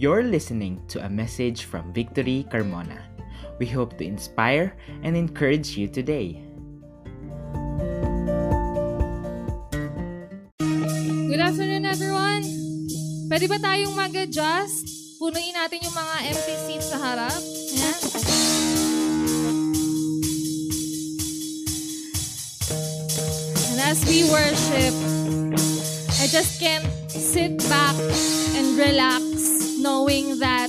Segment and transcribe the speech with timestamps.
[0.00, 3.04] You're listening to a message from Victory Carmona.
[3.60, 4.72] We hope to inspire
[5.04, 6.40] and encourage you today.
[10.56, 12.48] Good afternoon, everyone.
[13.28, 14.88] Pwede ba tayong mag-adjust?
[15.20, 17.36] Punuin natin yung mga empty seats sa harap.
[17.36, 18.00] Ayan.
[23.68, 24.96] And as we worship,
[26.16, 27.92] I just can't sit back
[28.56, 29.29] and relax
[29.82, 30.68] knowing that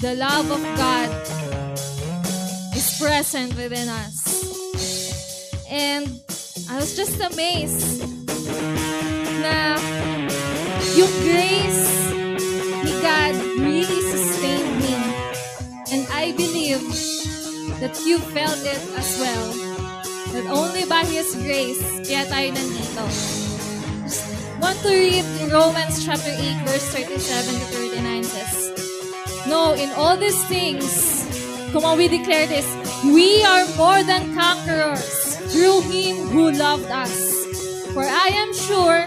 [0.00, 1.10] the love of God
[2.76, 5.64] is present within us.
[5.70, 6.06] And
[6.70, 8.06] I was just amazed
[9.42, 9.78] na
[10.94, 11.86] yung grace
[12.84, 14.96] ni God really sustained me.
[15.92, 16.82] And I believe
[17.80, 19.48] that you felt it as well.
[20.34, 23.45] That only by His grace, kaya tayo nandito.
[24.60, 30.42] Want to read Romans chapter 8, verse 37 to 39 says, No, in all these
[30.48, 31.28] things,
[31.72, 32.64] come on, we declare this,
[33.04, 37.44] we are more than conquerors through Him who loved us.
[37.92, 39.04] For I am sure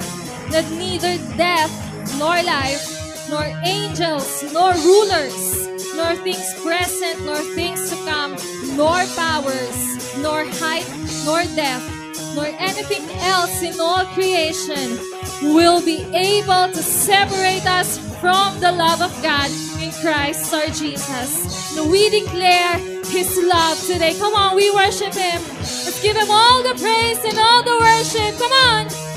[0.51, 1.73] that neither death,
[2.19, 2.85] nor life,
[3.29, 8.37] nor angels, nor rulers, nor things present, nor things to come,
[8.77, 10.85] nor powers, nor height,
[11.25, 11.89] nor depth,
[12.35, 14.99] nor anything else in all creation
[15.41, 19.49] will be able to separate us from the love of God
[19.81, 21.29] in Christ our Jesus.
[21.73, 24.13] So we declare His love today.
[24.15, 25.41] Come on, we worship Him.
[25.85, 28.37] Let's give Him all the praise and all the worship.
[28.37, 29.08] Come on.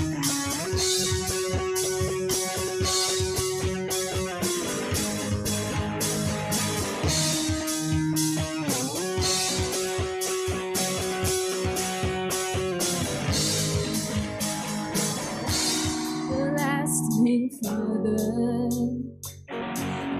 [17.33, 18.69] Everlasting Father,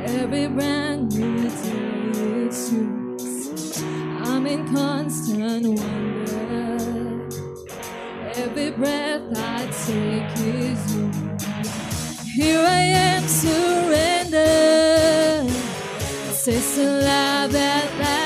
[0.05, 3.83] every brand new day it's yours.
[4.27, 7.29] I'm in constant wonder.
[8.35, 12.21] Every breath I take is yours.
[12.35, 14.43] Here I am, surrender.
[16.45, 18.22] It's a love that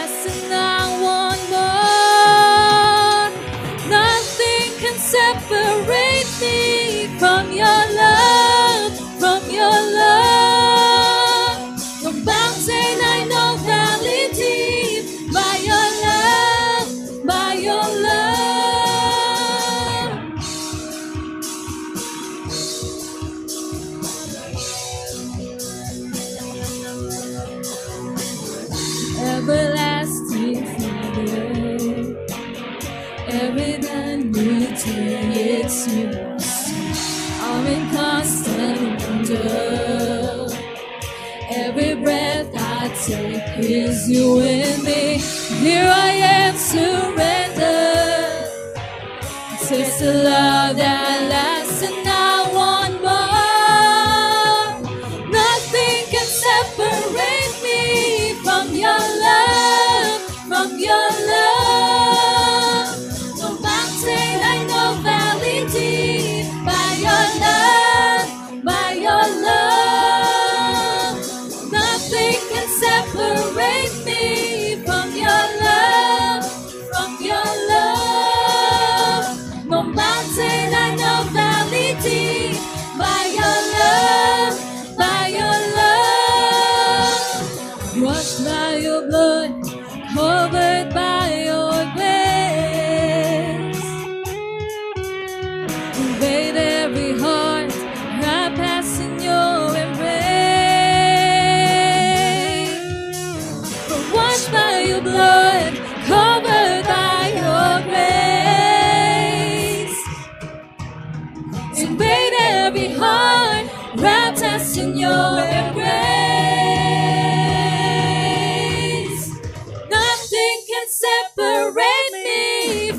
[44.09, 45.19] you in me.
[45.61, 46.16] Here I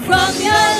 [0.07, 0.76] from your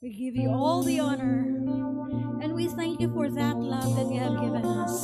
[0.00, 1.42] We give you all the honor.
[2.40, 5.02] And we thank you for that love that you have given us.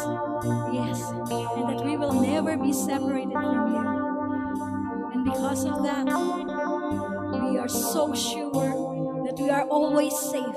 [0.73, 5.11] Yes, and that we will never be separated from you.
[5.13, 10.55] And because of that, we are so sure that we are always safe.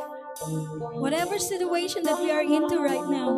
[1.01, 3.33] Whatever situation that we are into right now,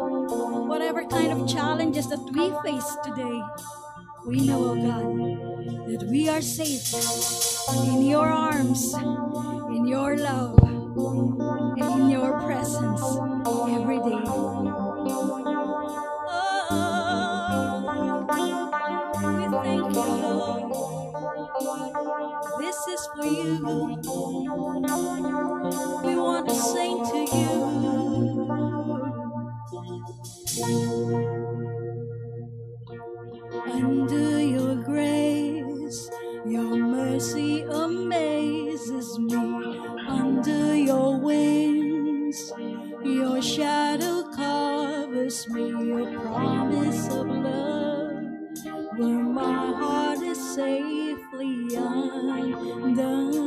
[0.67, 3.41] whatever kind of challenges that we face today,
[4.27, 6.91] we know, oh God, that we are safe
[7.87, 10.59] in your arms, in your love,
[10.95, 13.03] and in your presence
[13.69, 14.23] every day.
[16.31, 17.85] Oh,
[19.37, 20.63] we thank you, Lord.
[22.59, 23.57] This is for you.
[26.05, 27.53] We want to sing to you.
[33.71, 36.09] Under your grace,
[36.45, 37.58] your mercy
[45.29, 45.69] covers me.
[45.69, 48.23] Your promise of love,
[48.97, 53.39] where my heart is safely undone.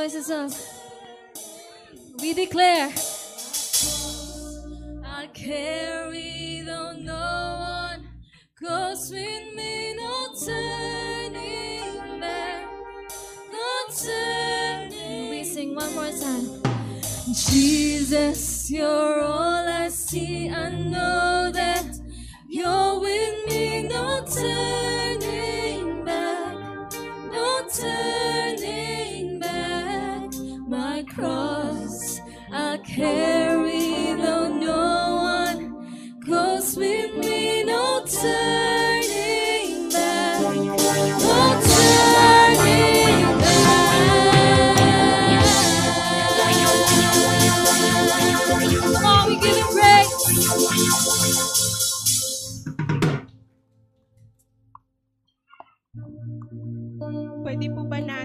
[0.00, 0.50] Voices up.
[2.22, 2.88] We declare.
[5.04, 7.26] I carry though no
[7.84, 8.08] one
[8.58, 10.14] goes with me, no
[10.46, 12.64] turning back,
[13.52, 13.68] no
[14.04, 15.28] turning.
[15.28, 16.48] We sing one more time.
[17.50, 20.48] Jesus, you're all I see.
[20.48, 21.88] I know that
[22.48, 26.54] you're with me, no turning back,
[27.34, 28.99] no turning
[31.14, 32.20] cross.
[32.52, 38.89] I carry, though no one goes with me, no turning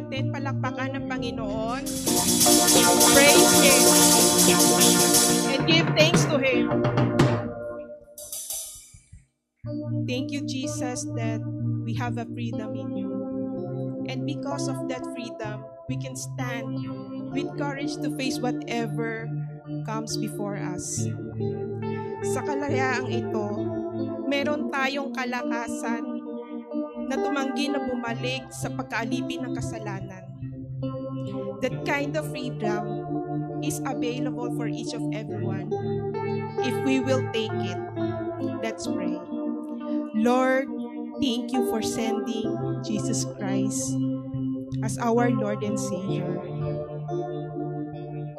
[0.06, 1.82] natin palakpakan ng Panginoon?
[3.18, 3.82] Praise Him.
[5.50, 6.86] And give thanks to Him.
[10.06, 11.42] Thank you, Jesus, that
[11.82, 13.10] we have a freedom in you.
[14.06, 16.70] And because of that freedom, we can stand
[17.34, 19.26] with courage to face whatever
[19.90, 21.10] comes before us.
[22.30, 23.48] Sa kalayaang ito,
[24.30, 26.15] meron tayong kalakasan
[27.08, 30.24] na tumanggi na bumalik sa pagkaalipin ng kasalanan.
[31.64, 32.84] That kind of freedom
[33.64, 35.72] is available for each of everyone
[36.62, 37.80] if we will take it.
[38.62, 39.18] Let's pray.
[40.16, 40.68] Lord,
[41.22, 42.50] thank you for sending
[42.86, 43.94] Jesus Christ
[44.84, 46.42] as our Lord and Savior.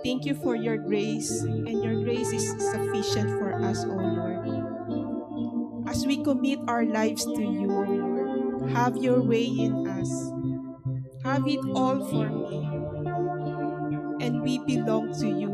[0.06, 4.46] Thank you for your grace, and your grace is sufficient for us, O Lord.
[5.90, 8.05] As we commit our lives to you, O Lord,
[8.70, 10.10] have your way in us.
[11.24, 12.62] Have it all for me.
[14.24, 15.50] And we belong to you.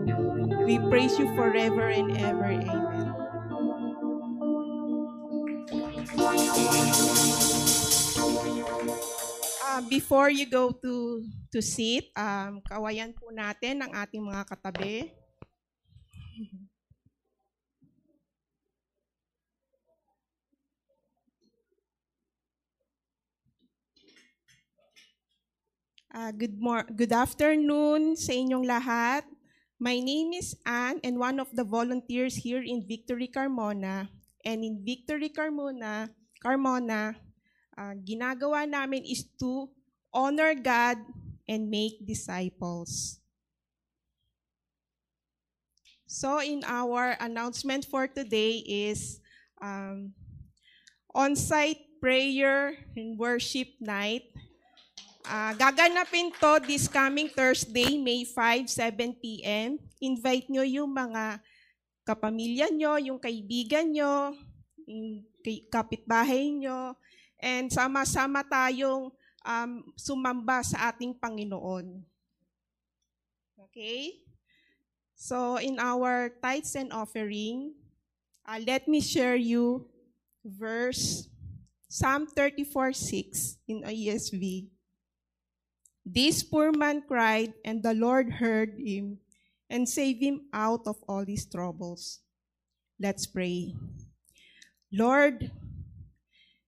[0.64, 2.52] We praise you forever and ever.
[2.52, 2.92] Amen.
[9.72, 15.21] Uh, before you go to to sit, um, kawayan po natin ang ating mga katabi.
[26.12, 29.24] Uh, good mor- good afternoon sa inyong lahat.
[29.80, 34.12] My name is Anne and one of the volunteers here in Victory Carmona.
[34.44, 37.16] And in Victory Carmona, Carmona,
[37.80, 39.72] uh, ginagawa namin is to
[40.12, 41.00] honor God
[41.48, 43.16] and make disciples.
[46.04, 49.16] So in our announcement for today is
[49.64, 50.12] um,
[51.16, 54.28] on-site prayer and worship night.
[55.22, 59.78] Ah, gaganapin to this coming Thursday, May 5, 7 p.m.
[60.02, 61.38] Invite nyo yung mga
[62.02, 64.34] kapamilya nyo, yung kaibigan nyo,
[64.82, 65.22] yung
[65.70, 66.98] kapitbahay nyo,
[67.38, 69.14] and sama-sama tayong
[69.46, 72.02] um, sumamba sa ating Panginoon.
[73.70, 74.26] Okay?
[75.14, 77.78] So in our tithes and offering,
[78.42, 79.86] uh, let me share you
[80.42, 81.30] verse
[81.86, 84.66] Psalm 34:6 in ESV.
[86.04, 89.18] This poor man cried, and the Lord heard him
[89.70, 92.20] and saved him out of all his troubles.
[92.98, 93.74] Let's pray.
[94.92, 95.50] Lord,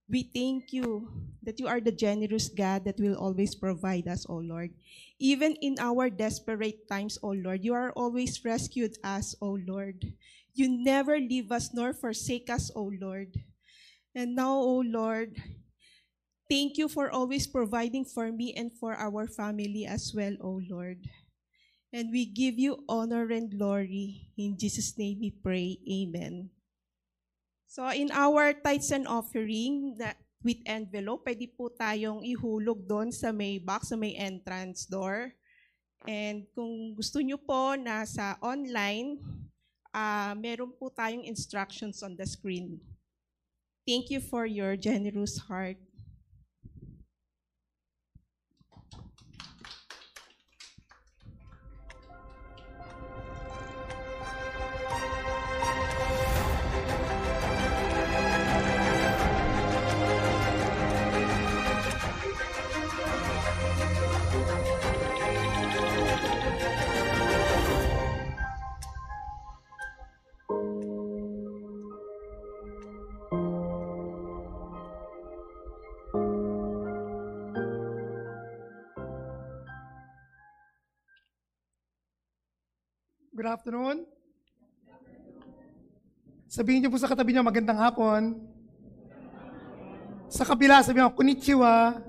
[0.08, 1.10] we thank you
[1.42, 4.70] that you are the generous God that will always provide us, O Lord.
[5.18, 10.14] Even in our desperate times, O Lord, you are always rescued us, O Lord.
[10.54, 13.34] You never leave us nor forsake us, O Lord.
[14.14, 15.34] And now, O Lord,
[16.50, 21.00] thank you for always providing for me and for our family as well, O Lord.
[21.94, 24.32] And we give you honor and glory.
[24.36, 25.78] In Jesus' name we pray.
[25.86, 26.50] Amen.
[27.70, 33.32] So in our tithes and offering that with envelope, pwede po tayong ihulog doon sa
[33.32, 35.32] may box, sa may entrance door.
[36.04, 39.18] And kung gusto nyo po na sa online,
[39.94, 42.76] ah meron po tayong instructions on the screen.
[43.88, 45.80] Thank you for your generous heart.
[83.44, 84.08] Good afternoon.
[86.48, 88.40] Sabihin niyo po sa katabi niyo, magandang hapon.
[90.32, 92.00] Sa kabila, sabihin niyo, konnichiwa.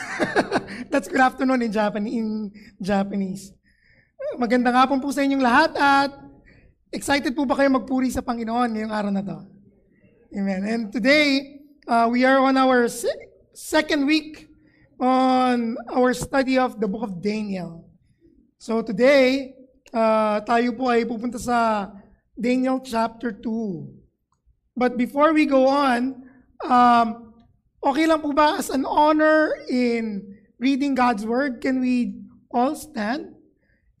[0.88, 2.16] That's good afternoon in Japanese.
[2.16, 2.28] In
[2.80, 3.52] Japanese.
[4.40, 6.16] Magandang hapon po sa inyong lahat at
[6.88, 9.44] excited po ba kayo magpuri sa Panginoon ngayong araw na to?
[10.32, 10.64] Amen.
[10.64, 14.48] And today, uh, we are on our se- second week
[14.96, 17.84] on our study of the book of Daniel.
[18.56, 19.60] So today,
[19.92, 21.92] uh, tayo po ay pupunta sa
[22.34, 24.76] Daniel chapter 2.
[24.76, 26.24] But before we go on,
[26.64, 27.36] um,
[27.84, 30.24] okay lang po ba as an honor in
[30.56, 33.36] reading God's Word, can we all stand?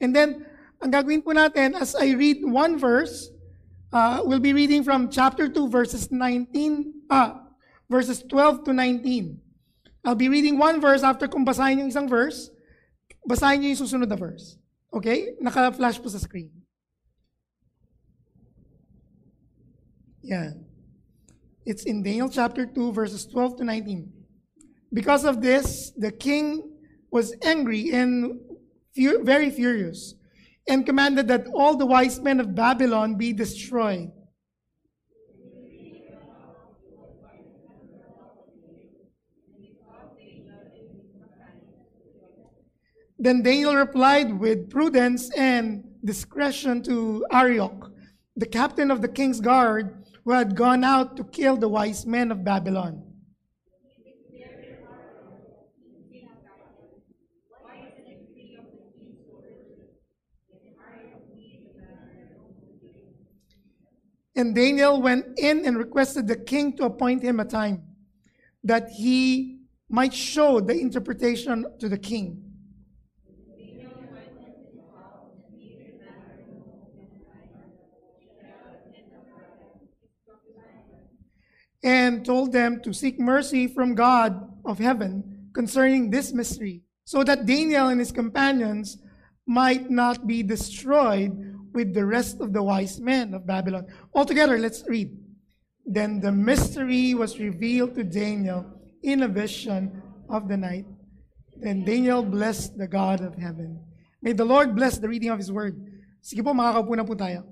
[0.00, 0.48] And then,
[0.80, 3.30] ang gagawin po natin, as I read one verse,
[3.92, 7.52] uh, we'll be reading from chapter 2, verses 19, ah,
[7.86, 9.38] verses 12 to 19.
[10.02, 12.50] I'll be reading one verse after kung basahin yung isang verse,
[13.22, 14.58] basahin niyo yung susunod na verse.
[14.92, 15.34] Okay?
[15.40, 16.50] Naka-flash po sa screen.
[20.22, 20.52] Yeah.
[21.64, 24.12] It's in Daniel chapter 2, verses 12 to 19.
[24.92, 26.62] Because of this, the king
[27.10, 28.40] was angry and
[28.94, 30.14] fu- very furious
[30.68, 34.10] and commanded that all the wise men of Babylon be destroyed.
[43.22, 47.92] Then Daniel replied with prudence and discretion to Arioch,
[48.34, 52.32] the captain of the king's guard, who had gone out to kill the wise men
[52.32, 53.00] of Babylon.
[64.34, 67.84] And Daniel went in and requested the king to appoint him a time
[68.64, 72.51] that he might show the interpretation to the king.
[81.82, 87.46] And told them to seek mercy from God of heaven concerning this mystery, so that
[87.46, 88.98] Daniel and his companions
[89.46, 91.32] might not be destroyed
[91.74, 93.86] with the rest of the wise men of Babylon.
[94.14, 95.10] Altogether, let's read.
[95.84, 98.64] Then the mystery was revealed to Daniel
[99.02, 100.86] in a vision of the night.
[101.56, 103.82] Then Daniel blessed the God of heaven.
[104.22, 105.74] May the Lord bless the reading of His word.
[106.22, 107.51] Sige po, makakaupo na po tayo.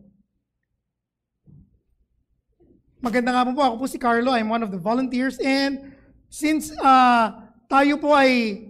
[3.01, 5.97] Maganda nga po po, ako po si Carlo, I'm one of the volunteers and
[6.29, 7.33] since uh,
[7.65, 8.61] tayo po ay,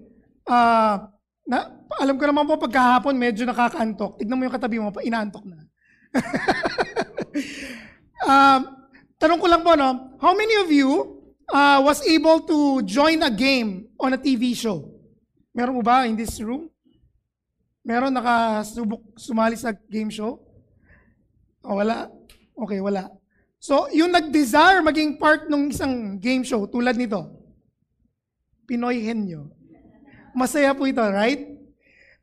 [0.46, 1.10] uh,
[1.50, 5.58] na, alam ko naman po pagkahapon medyo nakakaantok, tignan mo yung katabi mo, inaantok na.
[8.22, 8.60] um,
[9.20, 10.14] tanong ko lang po, no?
[10.22, 11.18] How many of you
[11.50, 14.94] uh, was able to join a game on a TV show?
[15.50, 16.70] Meron mo ba in this room?
[17.82, 20.38] Meron nakasubok sumali sa game show?
[21.66, 22.06] O, wala?
[22.54, 23.19] Okay, wala.
[23.60, 27.28] So, yung nag-desire maging part ng isang game show tulad nito,
[28.64, 29.52] Pinoy Henyo.
[30.32, 31.44] Masaya po ito, right?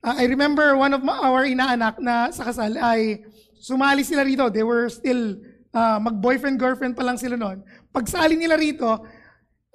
[0.02, 3.21] Uh, I remember one of my, our inaanak na sa kasal ay
[3.62, 4.50] sumali sila rito.
[4.50, 5.38] They were still
[5.78, 7.62] uh, mag-boyfriend-girlfriend pa lang sila noon.
[7.93, 8.89] Pagsali nila rito,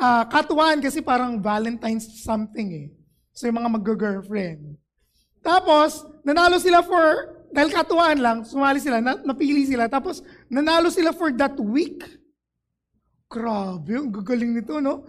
[0.03, 2.88] uh, katuwaan kasi parang Valentine's something eh.
[3.31, 4.83] So yung mga mag-girlfriend.
[5.46, 9.84] Tapos, nanalo sila for, dahil katuwaan lang, sumali sila, na, napili sila.
[9.84, 12.00] Tapos, nanalo sila for that week.
[13.28, 15.04] Grabe, ang gagaling nito, no?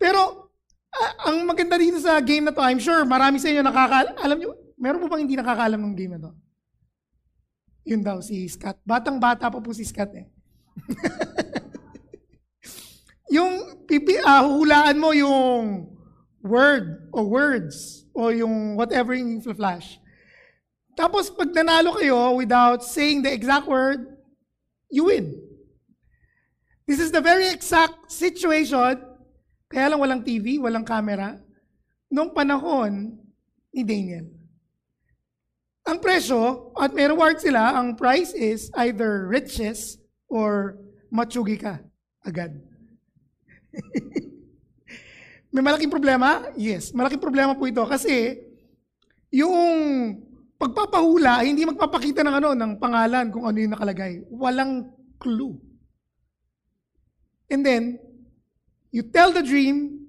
[0.00, 0.48] Pero,
[0.88, 4.16] uh, ang maganda dito sa game na to, I'm sure marami sa inyo nakaka...
[4.24, 4.50] Alam nyo,
[4.80, 6.32] meron po bang hindi nakakaalam ng game na to?
[7.84, 8.80] Yun daw, si Scott.
[8.88, 10.26] Batang-bata pa po si Scott eh.
[13.36, 15.92] yung pipi, uh, hulaan mo yung
[16.40, 20.00] word o words o yung whatever yung flash.
[20.92, 24.04] Tapos pag nanalo kayo without saying the exact word,
[24.92, 25.32] you win.
[26.84, 29.00] This is the very exact situation,
[29.72, 31.40] kaya lang walang TV, walang camera,
[32.12, 33.16] nung panahon
[33.72, 34.28] ni Daniel.
[35.88, 40.78] Ang presyo, at may reward sila, ang price is either riches or
[41.08, 41.80] matsugi ka
[42.22, 42.54] agad.
[45.52, 46.48] May malaking problema?
[46.56, 48.40] Yes, malaking problema po ito kasi
[49.28, 49.68] yung
[50.62, 54.22] pagpapahula, hindi magpapakita ng ano, ng pangalan kung ano yung nakalagay.
[54.30, 55.58] Walang clue.
[57.50, 57.98] And then,
[58.94, 60.06] you tell the dream,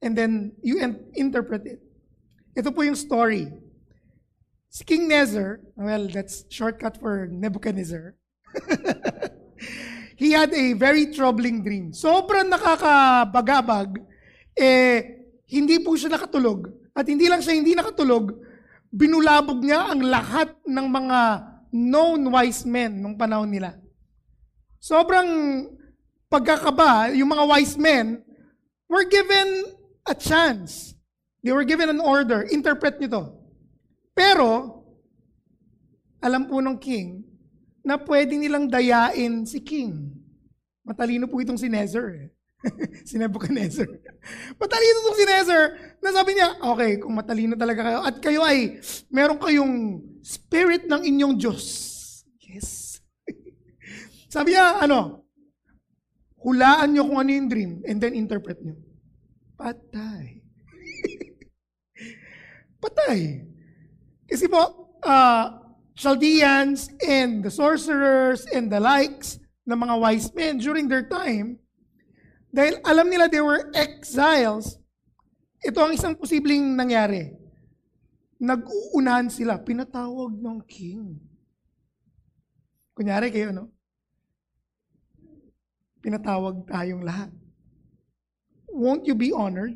[0.00, 0.80] and then you
[1.12, 1.84] interpret it.
[2.56, 3.52] Ito po yung story.
[4.72, 8.16] Si King Nezer, well, that's shortcut for Nebuchadnezzar.
[10.16, 11.92] he had a very troubling dream.
[11.92, 14.02] Sobrang nakakabagabag
[14.54, 16.70] eh, hindi po siya nakatulog.
[16.94, 18.34] At hindi lang siya hindi nakatulog,
[18.94, 21.20] binulabog niya ang lahat ng mga
[21.74, 23.74] known wise men nung panahon nila.
[24.78, 25.26] Sobrang
[26.30, 28.22] pagkakaba, yung mga wise men
[28.86, 29.74] were given
[30.06, 30.94] a chance.
[31.42, 32.46] They were given an order.
[32.46, 33.24] Interpret nyo to.
[34.14, 34.80] Pero,
[36.22, 37.26] alam po ng king
[37.82, 40.14] na pwede nilang dayain si king.
[40.86, 42.08] Matalino po itong si Nezer.
[42.16, 42.28] Eh.
[43.08, 43.88] si Nebuchadnezzar.
[44.56, 45.64] matalino itong si Nezer
[46.00, 48.80] na sabi niya, okay, kung matalino talaga kayo at kayo ay
[49.12, 51.64] meron kayong spirit ng inyong Diyos.
[52.40, 53.00] Yes.
[54.34, 55.24] sabi niya, ano,
[56.44, 58.76] hulaan niyo kung ano yung dream and then interpret niyo.
[59.56, 60.44] Patay.
[62.82, 63.48] Patay.
[64.28, 70.90] Kasi po, uh, Chaldeans and the sorcerers and the likes ng mga wise men during
[70.90, 71.56] their time,
[72.54, 74.78] dahil alam nila they were exiles,
[75.58, 77.34] ito ang isang posibleng nangyari.
[78.38, 81.18] Nag-uunahan sila, pinatawag ng king.
[82.94, 83.74] Kunyari kayo, no?
[85.98, 87.34] Pinatawag tayong lahat.
[88.70, 89.74] Won't you be honored?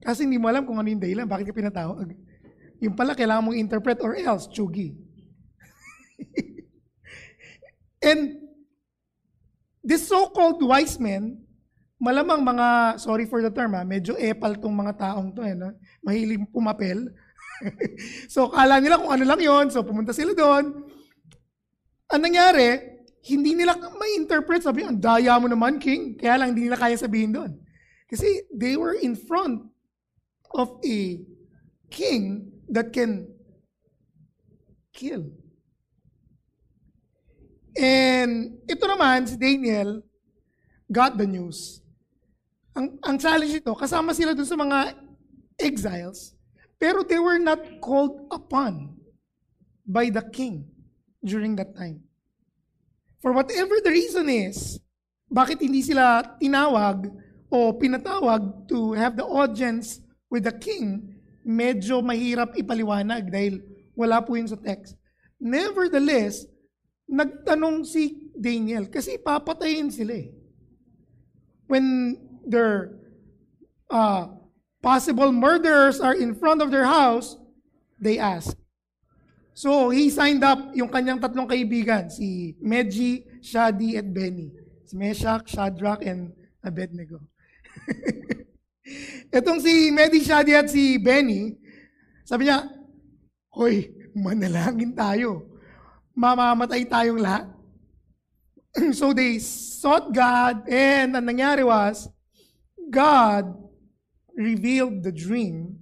[0.00, 2.16] Kasi hindi mo alam kung ano yung dahilan, bakit ka pinatawag.
[2.80, 4.96] Yung pala, kailangan mong interpret or else, chugi.
[8.08, 8.41] And
[9.82, 11.42] this so-called wise men,
[11.98, 15.74] malamang mga, sorry for the term ha, medyo epal tong mga taong to eh, no?
[16.02, 17.10] mahiling pumapel.
[18.34, 20.82] so kala nila kung ano lang yon so pumunta sila doon.
[22.10, 22.92] Ang nangyari,
[23.22, 26.18] hindi nila ma-interpret, sabi, ang daya mo naman, king.
[26.18, 27.54] Kaya lang hindi nila kaya sabihin doon.
[28.10, 29.62] Kasi they were in front
[30.52, 31.22] of a
[31.88, 33.30] king that can
[34.92, 35.24] kill.
[37.76, 40.04] And ito naman, si Daniel,
[40.92, 41.80] got the news.
[42.76, 44.96] Ang, ang challenge ito, kasama sila dun sa mga
[45.60, 46.36] exiles,
[46.76, 48.96] pero they were not called upon
[49.84, 50.68] by the king
[51.20, 52.00] during that time.
[53.20, 54.80] For whatever the reason is,
[55.30, 57.08] bakit hindi sila tinawag
[57.48, 63.60] o pinatawag to have the audience with the king, medyo mahirap ipaliwanag dahil
[63.92, 64.96] wala po yun sa text.
[65.38, 66.48] Nevertheless,
[67.08, 70.30] nagtanong si Daniel kasi papatayin sila eh.
[71.70, 72.98] When their
[73.88, 74.28] uh,
[74.82, 77.38] possible murderers are in front of their house,
[78.00, 78.56] they ask.
[79.52, 84.48] So, he signed up yung kanyang tatlong kaibigan, si Medji, Shadi, at Benny.
[84.88, 86.32] Si Meshach, Shadrach, and
[86.64, 87.20] Abednego.
[89.36, 91.52] Itong si Medji, Shadi, at si Benny,
[92.24, 92.64] sabi niya,
[93.52, 95.51] Hoy, manalangin tayo.
[96.12, 97.48] Mamamatay tayong lahat.
[98.98, 102.08] so they sought God and ang nangyari was,
[102.88, 103.52] God
[104.36, 105.76] revealed the dream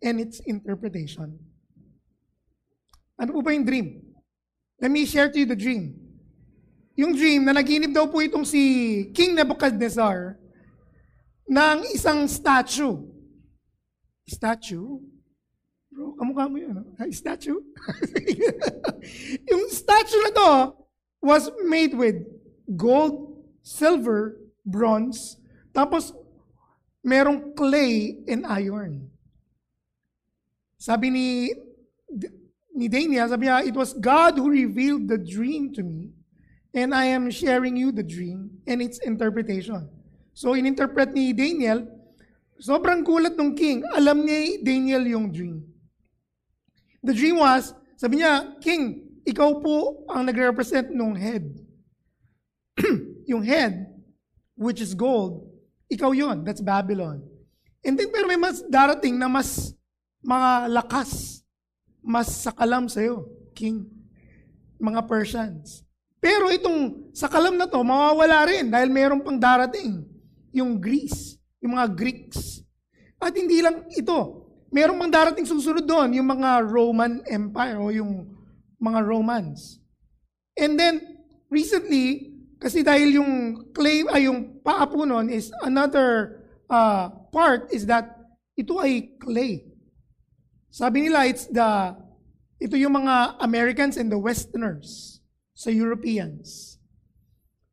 [0.00, 1.36] and its interpretation.
[3.20, 4.02] Ano po ba yung dream?
[4.80, 5.94] Let me share to you the dream.
[6.98, 8.60] Yung dream na naginip daw po itong si
[9.14, 10.36] King Nebuchadnezzar
[11.46, 12.98] ng isang statue.
[14.26, 15.11] Statue?
[16.22, 16.86] Kamukha mo yun.
[16.86, 17.10] No?
[17.10, 17.58] Statue?
[19.50, 20.50] yung statue na to
[21.18, 22.22] was made with
[22.78, 25.34] gold, silver, bronze,
[25.74, 26.14] tapos
[27.02, 29.10] merong clay and iron.
[30.78, 31.26] Sabi ni
[32.70, 36.14] ni Daniel, sabi niya, it was God who revealed the dream to me
[36.70, 39.90] and I am sharing you the dream and its interpretation.
[40.38, 41.82] So, in-interpret ni Daniel,
[42.62, 43.82] sobrang gulat ng king.
[43.90, 45.71] Alam ni Daniel yung dream.
[47.02, 51.50] The dream was, sabi niya, King, ikaw po ang nagre-represent nung head.
[53.30, 53.90] yung head,
[54.54, 55.46] which is gold,
[55.90, 57.22] ikaw yon That's Babylon.
[57.82, 59.74] And then, pero may mas darating na mas
[60.22, 61.42] mga lakas,
[61.98, 63.86] mas sakalam sa'yo, king.
[64.78, 65.82] Mga Persians.
[66.22, 70.06] Pero itong sakalam na to, mawawala rin dahil mayroon pang darating.
[70.54, 72.62] Yung Greece, yung mga Greeks.
[73.18, 74.41] At hindi lang ito.
[74.72, 78.24] Mayroon pang darating susunod doon, yung mga Roman Empire o yung
[78.80, 79.76] mga Romans.
[80.56, 81.20] And then,
[81.52, 83.32] recently, kasi dahil yung
[83.76, 86.40] claim, ay yung paapo nun is another
[86.72, 88.16] uh, part is that
[88.56, 89.68] ito ay clay.
[90.72, 91.92] Sabi nila, it's the,
[92.56, 95.20] ito yung mga Americans and the Westerners
[95.52, 96.80] sa Europeans.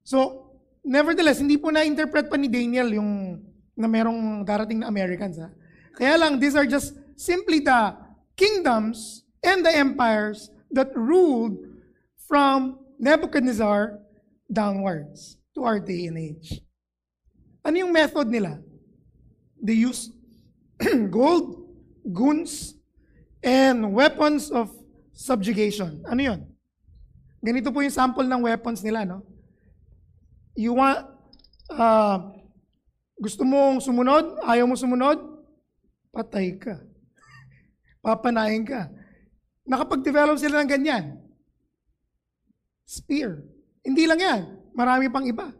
[0.03, 0.51] So,
[0.83, 3.39] nevertheless, hindi po na-interpret pa ni Daniel yung
[3.79, 5.39] na merong darating na Americans.
[5.39, 5.47] Ha?
[5.99, 7.91] Kaya lang, these are just simply the
[8.39, 11.59] kingdoms and the empires that ruled
[12.23, 13.99] from Nebuchadnezzar
[14.47, 16.63] downwards to our day and age.
[17.67, 18.63] Ano yung method nila?
[19.59, 20.15] They use
[21.12, 21.67] gold,
[22.07, 22.79] guns,
[23.43, 24.71] and weapons of
[25.12, 25.99] subjugation.
[26.07, 26.39] Ano yun?
[27.43, 29.27] Ganito po yung sample ng weapons nila, no?
[30.55, 31.07] You want,
[31.71, 32.35] uh,
[33.19, 35.19] gusto mong sumunod, ayaw mo sumunod,
[36.13, 36.80] patay ka.
[38.00, 38.89] Papanayin ka.
[39.69, 41.06] Nakapag-develop sila ng ganyan.
[42.88, 43.45] Spear.
[43.86, 44.41] Hindi lang yan.
[44.74, 45.54] Marami pang iba.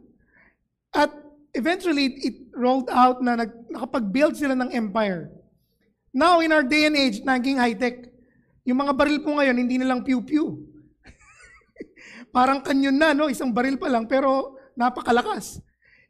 [0.90, 1.14] At
[1.54, 5.30] eventually, it rolled out na nag, nakapag-build sila ng empire.
[6.10, 8.10] Now, in our day and age, naging high-tech,
[8.66, 10.58] yung mga baril po ngayon, hindi na lang pew-pew.
[12.34, 13.30] Parang kanyon na, no?
[13.30, 15.62] Isang baril pa lang, pero napakalakas.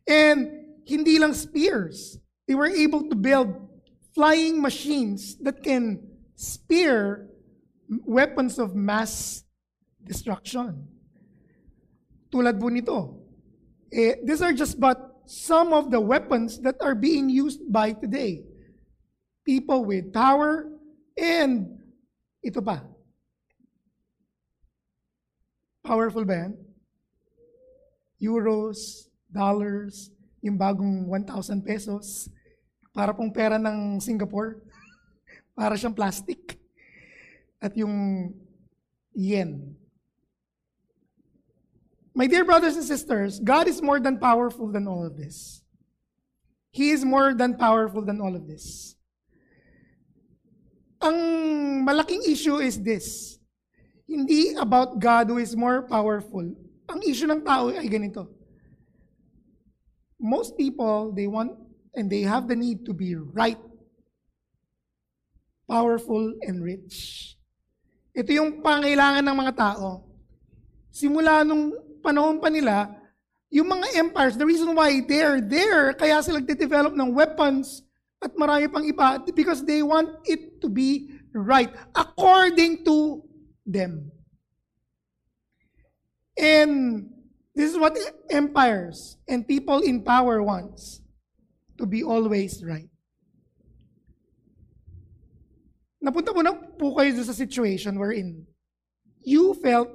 [0.08, 0.48] And
[0.88, 2.16] hindi lang spears.
[2.48, 3.69] They were able to build
[4.14, 6.00] flying machines that can
[6.34, 7.28] spear
[8.06, 9.44] weapons of mass
[10.02, 10.86] destruction.
[12.30, 13.18] Tulad po nito.
[13.90, 18.46] Eh, these are just but some of the weapons that are being used by today.
[19.44, 20.70] People with power
[21.18, 21.78] and
[22.42, 22.86] ito pa,
[25.90, 26.52] Powerful ba yan?
[28.20, 30.12] Euros, dollars,
[30.44, 32.28] yung bagong 1,000 pesos,
[32.90, 34.62] para pong pera ng Singapore.
[35.58, 36.58] Para siyang plastic.
[37.60, 38.32] At yung
[39.12, 39.76] yen.
[42.14, 45.62] My dear brothers and sisters, God is more than powerful than all of this.
[46.70, 48.94] He is more than powerful than all of this.
[51.00, 51.16] Ang
[51.84, 53.38] malaking issue is this.
[54.04, 56.44] Hindi about God who is more powerful.
[56.90, 58.26] Ang issue ng tao ay ganito.
[60.18, 61.56] Most people, they want
[61.94, 63.58] and they have the need to be right,
[65.68, 67.34] powerful, and rich.
[68.14, 70.02] Ito yung pangailangan ng mga tao.
[70.90, 72.90] Simula nung panahon pa nila,
[73.50, 77.82] yung mga empires, the reason why they're there, kaya sila nagde-develop ng weapons
[78.22, 83.22] at marami pang iba, because they want it to be right according to
[83.66, 84.10] them.
[86.38, 87.06] And
[87.54, 87.98] this is what
[88.30, 90.99] empires and people in power wants
[91.80, 92.92] to be always right.
[96.04, 98.44] Napunta po na po kayo sa situation wherein
[99.24, 99.88] you felt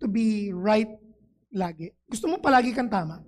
[0.00, 0.88] to be right
[1.52, 1.92] lagi.
[2.08, 3.20] Gusto mo palagi kang tama.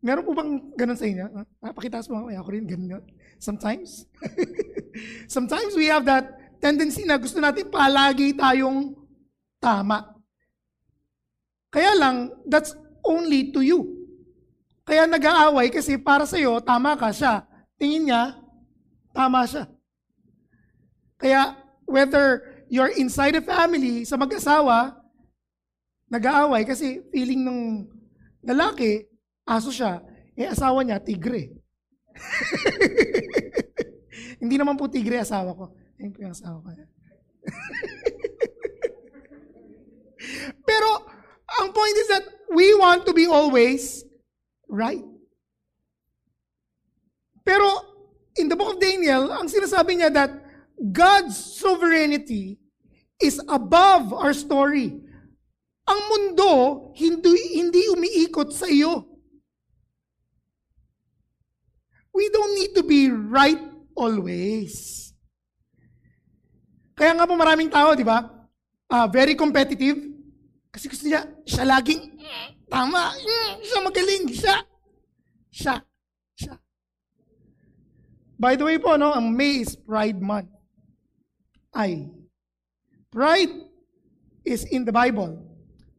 [0.00, 1.28] Meron po bang ganun sa inyo?
[1.60, 3.04] Napakita mo, ako rin ganun.
[3.36, 4.08] Sometimes.
[5.36, 8.96] Sometimes we have that tendency na gusto natin palagi tayong
[9.60, 10.16] tama.
[11.68, 12.72] Kaya lang, that's
[13.04, 13.99] only to you.
[14.84, 17.46] Kaya nag-aaway kasi para sa iyo, tama ka siya.
[17.76, 18.34] Tingin niya,
[19.14, 19.68] tama siya.
[21.20, 24.96] Kaya whether you're inside a family, sa mag-asawa,
[26.10, 27.86] nag-aaway kasi feeling ng
[28.46, 29.04] lalaki,
[29.44, 30.00] aso siya,
[30.38, 31.52] eh asawa niya, tigre.
[34.40, 35.76] Hindi naman po tigre asawa ko.
[36.00, 36.72] Ayun po yung asawa ko.
[40.68, 40.88] Pero,
[41.60, 42.24] ang point is that
[42.54, 44.06] we want to be always
[44.70, 45.04] right.
[47.44, 47.66] Pero,
[48.38, 50.32] in the book of Daniel, ang sinasabi niya that
[50.78, 52.56] God's sovereignty
[53.20, 54.96] is above our story.
[55.84, 56.50] Ang mundo,
[56.96, 59.04] hindi, hindi umiikot sa iyo.
[62.14, 63.60] We don't need to be right
[63.98, 65.10] always.
[66.94, 68.28] Kaya nga po maraming tao, di ba?
[68.90, 69.96] Ah, very competitive.
[70.68, 74.56] Kasi gusto niya, siya laging, "Mm, tama, mm, siya magaling, siya.
[75.50, 75.74] Siya.
[76.38, 76.54] Siya.
[78.40, 80.48] By the way po, no, ang May is Pride Month.
[81.74, 82.08] Ay.
[83.10, 83.52] Pride
[84.46, 85.36] is in the Bible.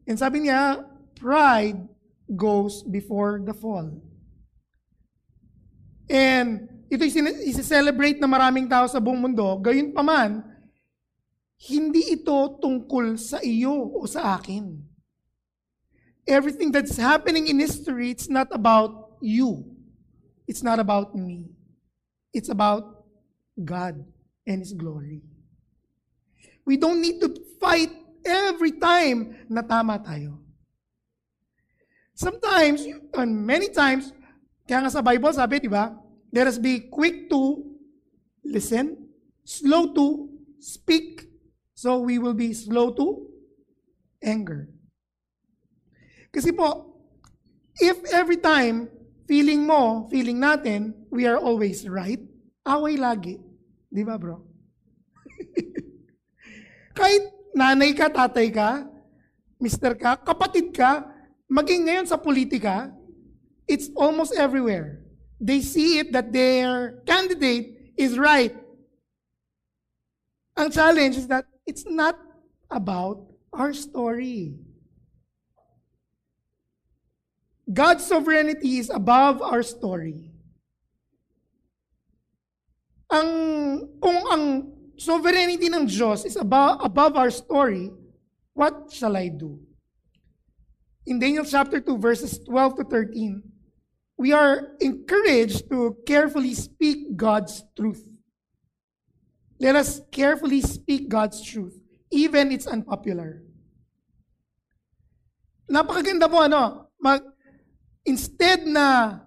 [0.08, 0.82] And sabi niya,
[1.14, 1.78] pride
[2.26, 3.86] goes before the fall.
[6.10, 10.44] And ito isi-celebrate na maraming tao sa buong mundo, gayon pa man,
[11.70, 14.91] hindi ito tungkol sa iyo o sa akin.
[16.26, 19.64] Everything that's happening in history, it's not about you.
[20.46, 21.50] It's not about me.
[22.32, 23.04] It's about
[23.64, 24.04] God
[24.46, 25.22] and His glory.
[26.64, 27.90] We don't need to fight
[28.24, 30.38] every time na tama tayo.
[32.14, 32.86] Sometimes,
[33.18, 34.14] and many times,
[34.68, 35.90] kaya nga sa Bible sabi, di ba?
[36.32, 37.60] Let us be quick to
[38.46, 39.10] listen,
[39.44, 40.30] slow to
[40.62, 41.28] speak,
[41.74, 43.26] so we will be slow to
[44.22, 44.71] anger.
[46.32, 46.96] Kasi po,
[47.76, 48.88] if every time
[49.28, 52.20] feeling mo, feeling natin, we are always right,
[52.64, 53.36] away lagi.
[53.92, 54.40] Di ba bro?
[56.98, 57.22] Kahit
[57.52, 58.88] nanay ka, tatay ka,
[59.60, 61.04] mister ka, kapatid ka,
[61.52, 62.88] maging ngayon sa politika,
[63.68, 65.02] it's almost everywhere
[65.42, 68.54] they see it that their candidate is right.
[70.56, 72.14] Ang challenge is that it's not
[72.70, 74.54] about our story.
[77.70, 80.32] God's sovereignty is above our story.
[83.12, 83.28] Ang,
[84.02, 84.44] kung ang
[84.98, 87.92] sovereignty ng Diyos is above, above our story,
[88.54, 89.60] what shall I do?
[91.06, 93.42] In Daniel chapter 2, verses 12 to 13,
[94.18, 98.06] we are encouraged to carefully speak God's truth.
[99.58, 101.78] Let us carefully speak God's truth,
[102.10, 103.42] even it's unpopular.
[105.70, 107.22] Napakaganda po ano, mag,
[108.04, 109.20] instead na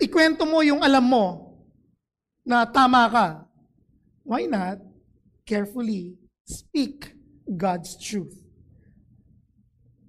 [0.00, 1.56] ikwento mo yung alam mo
[2.44, 3.26] na tama ka,
[4.24, 4.80] why not
[5.44, 7.12] carefully speak
[7.44, 8.36] God's truth?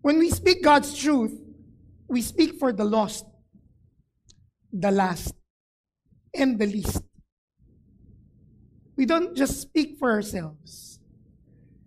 [0.01, 1.35] When we speak God's truth,
[2.07, 3.29] we speak for the lost
[4.71, 5.33] the last,
[6.33, 7.01] and the least.
[8.95, 10.99] We don't just speak for ourselves.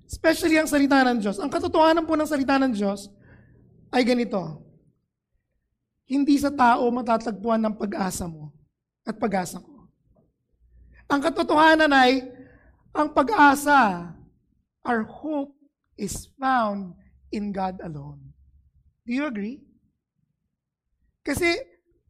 [0.09, 1.39] Especially ang salita ng Diyos.
[1.39, 3.09] Ang katotohanan po ng salita ng Diyos
[3.93, 4.61] ay ganito.
[6.07, 8.53] Hindi sa tao matatagpuan ng pag-asa mo
[9.07, 9.89] at pag-asa ko.
[11.13, 12.25] Ang katotohanan ay,
[12.93, 14.13] ang pag-asa,
[14.85, 15.53] our hope
[15.97, 16.93] is found
[17.33, 18.21] in God alone.
[19.05, 19.61] Do you agree?
[21.23, 21.59] Kasi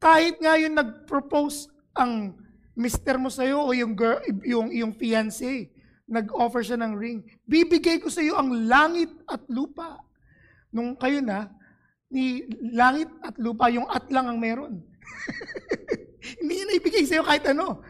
[0.02, 2.34] kahit nga yung nag-propose ang
[2.72, 5.68] mister mo sa'yo o yung, girl, yung, yung fiancé,
[6.08, 10.00] nag-offer siya ng ring, bibigay ko sa iyo ang langit at lupa.
[10.72, 11.52] Nung kayo na,
[12.12, 12.44] ni
[12.76, 14.84] langit at lupa, yung at lang ang meron.
[16.38, 17.80] Hindi niya naibigay sa iyo kahit ano.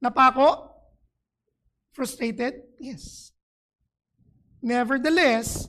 [0.00, 0.72] Napako?
[1.92, 2.64] Frustrated?
[2.80, 3.36] Yes.
[4.64, 5.68] Nevertheless,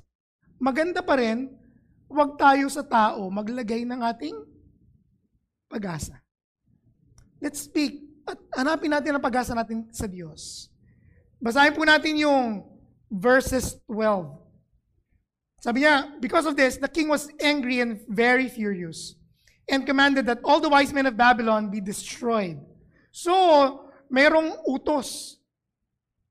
[0.57, 1.51] maganda pa rin,
[2.09, 4.37] huwag tayo sa tao maglagay ng ating
[5.69, 6.17] pag-asa.
[7.37, 8.09] Let's speak.
[8.25, 10.69] At hanapin natin ang pag-asa natin sa Diyos.
[11.41, 12.65] Basahin po natin yung
[13.09, 14.48] verses 12.
[15.59, 19.15] Sabi niya, because of this, the king was angry and very furious
[19.67, 22.57] and commanded that all the wise men of Babylon be destroyed.
[23.11, 25.35] So, mayroong utos.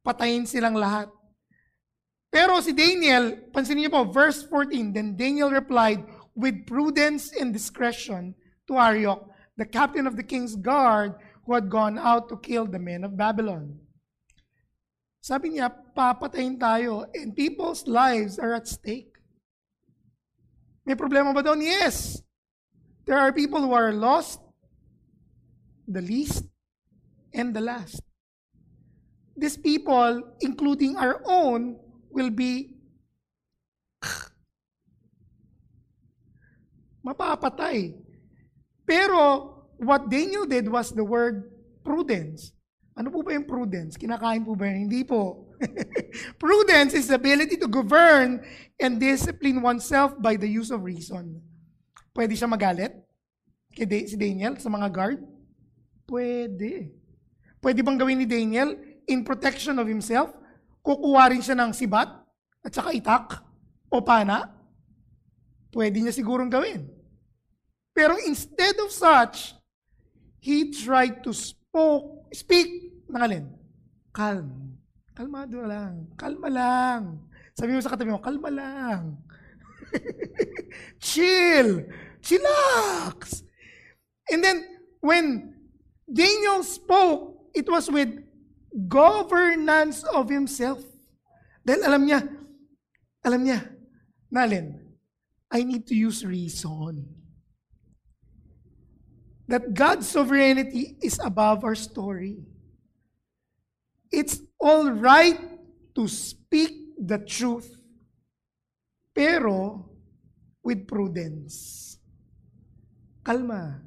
[0.05, 1.12] Patayin silang lahat.
[2.33, 6.05] Pero si Daniel, pansinin niyo po, verse 14, Then Daniel replied,
[6.35, 8.35] with prudence and discretion,
[8.68, 9.24] to Arioch,
[9.57, 11.14] the captain of the king's guard
[11.45, 13.81] who had gone out to kill the men of Babylon.
[15.20, 19.18] Sabi niya, papatayin tayo and people's lives are at stake.
[20.89, 21.61] May problema ba doon?
[21.61, 22.24] Yes.
[23.05, 24.41] There are people who are lost,
[25.84, 26.49] the least,
[27.36, 28.01] and the last.
[29.39, 31.78] these people, including our own,
[32.11, 32.74] will be
[37.07, 37.95] mapapatay.
[38.82, 41.55] Pero what Daniel did was the word
[41.86, 42.51] prudence.
[42.99, 43.95] Ano po ba yung prudence?
[43.95, 44.91] Kinakain po ba yun?
[44.91, 45.55] Hindi po.
[46.43, 48.43] prudence is the ability to govern
[48.75, 51.39] and discipline oneself by the use of reason.
[52.11, 52.91] Pwede siya magalit?
[53.71, 55.23] Kay si Daniel sa mga guard?
[56.11, 56.91] Pwede.
[57.63, 58.75] Pwede bang gawin ni Daniel
[59.07, 60.35] in protection of himself?
[60.83, 62.11] Kukuha rin siya ng sibat
[62.67, 63.39] at saka itak
[63.95, 64.51] o pana?
[65.71, 66.91] Pwede niya sigurong gawin.
[67.95, 69.55] Pero instead of such,
[70.43, 73.47] he tried to spoke, speak ng alin?
[74.13, 74.79] Calm.
[75.17, 76.07] Kalmado lang.
[76.15, 77.03] Kalma lang.
[77.59, 79.19] Sabi mo sa katabi mo, kalma lang.
[81.03, 81.91] Chill.
[82.23, 83.43] Chillax.
[84.31, 84.63] And then,
[85.01, 85.59] when
[86.07, 88.15] Daniel spoke, it was with
[88.87, 90.85] governance of himself.
[91.67, 92.21] Dahil alam niya,
[93.25, 93.61] alam niya,
[94.29, 94.77] Nalin,
[95.51, 97.09] I need to use reason.
[99.49, 102.45] That God's sovereignty is above our story.
[104.11, 105.39] It's all right
[105.95, 107.69] to speak the truth,
[109.15, 109.85] pero
[110.65, 111.97] with prudence.
[113.25, 113.85] Kalma.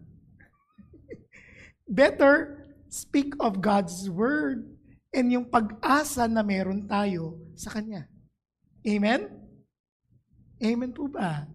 [1.89, 4.67] Better speak of God's word
[5.11, 8.07] and yung pag-asa na meron tayo sa Kanya.
[8.85, 9.27] Amen?
[10.61, 11.49] Amen po ba?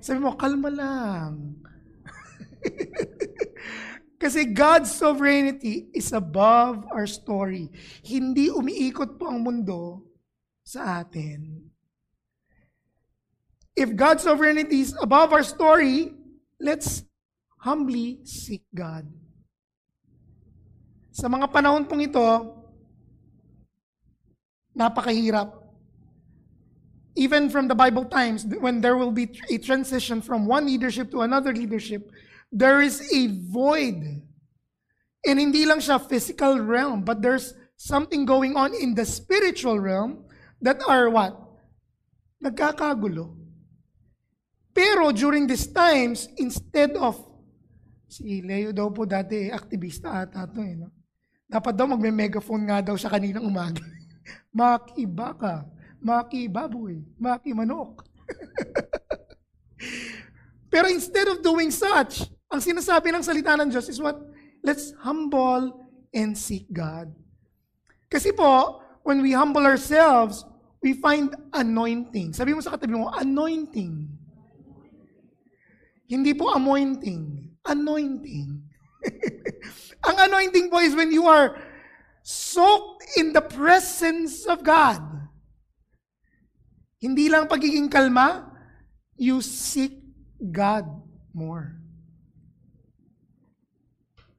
[0.00, 1.58] Sabi mo, kalma lang.
[4.18, 7.70] Kasi God's sovereignty is above our story.
[8.02, 10.02] Hindi umiikot po ang mundo
[10.66, 11.70] sa atin.
[13.78, 16.10] If God's sovereignty is above our story,
[16.58, 17.06] let's
[17.62, 19.06] humbly seek God.
[21.14, 22.26] Sa mga panahon pong ito,
[24.74, 25.54] napakahirap.
[27.14, 31.22] Even from the Bible times, when there will be a transition from one leadership to
[31.22, 32.10] another leadership,
[32.52, 34.22] there is a void.
[35.26, 40.24] And hindi lang siya physical realm, but there's something going on in the spiritual realm
[40.62, 41.36] that are what?
[42.42, 43.34] Nagkakagulo.
[44.72, 47.18] Pero during these times, instead of,
[48.06, 50.94] si Leo daw po dati, aktivista ata to eh, no?
[51.48, 53.82] Dapat daw magme-megaphone nga daw siya kaninang umaga.
[54.58, 55.66] Maki baka,
[55.98, 58.06] maki baboy, maki manok.
[60.72, 64.16] Pero instead of doing such, ang sinasabi ng salita ng Diyos is what?
[64.64, 67.12] Let's humble and seek God.
[68.08, 70.48] Kasi po, when we humble ourselves,
[70.80, 72.32] we find anointing.
[72.32, 74.08] Sabi mo sa katabi mo, anointing.
[76.08, 77.52] Hindi po anointing.
[77.68, 78.48] Anointing.
[80.08, 81.60] ang anointing po is when you are
[82.24, 85.04] soaked in the presence of God.
[86.98, 88.50] Hindi lang pagiging kalma,
[89.14, 90.02] you seek
[90.42, 90.88] God
[91.30, 91.77] more.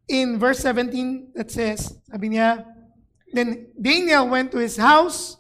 [0.09, 2.65] In verse 17, that says, sabi niya,
[3.29, 5.37] Then Daniel went to his house,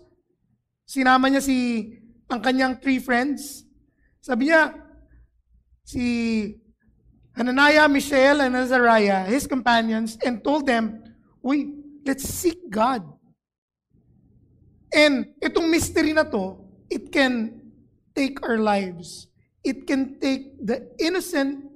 [0.85, 1.97] sinama niya si,
[2.29, 3.65] ang kanyang three friends.
[4.21, 4.77] Sabi niya,
[5.81, 6.05] si
[7.33, 11.01] Hananiah, Mishael, and Azariah, his companions, and told them,
[11.41, 11.73] Uy,
[12.05, 13.01] let's seek God.
[14.93, 17.61] And itong mystery na to, it can
[18.15, 19.29] take our lives.
[19.63, 21.69] It can take the innocent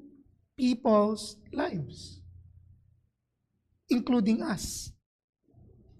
[0.58, 2.22] people's lives,
[3.94, 4.92] including us.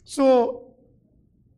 [0.04, 0.76] So,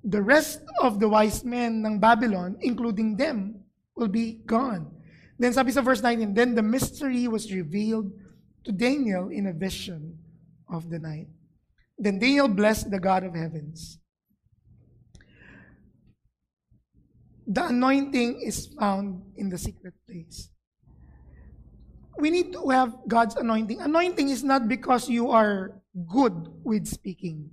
[0.04, 3.64] the rest of the wise men ng Babylon, including them,
[3.96, 4.92] will be gone.
[5.40, 8.12] Then sabi sa verse 19, Then the mystery was revealed
[8.64, 10.20] to Daniel in a vision
[10.70, 11.28] of the night.
[11.98, 13.98] Then Daniel blessed the God of heavens.
[17.48, 20.50] The anointing is found in the secret place.
[22.18, 23.82] We need to have God's anointing.
[23.82, 27.50] Anointing is not because you are good with speaking.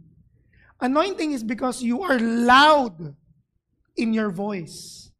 [0.82, 3.14] Anointing is because you are loud
[3.96, 5.10] in your voice.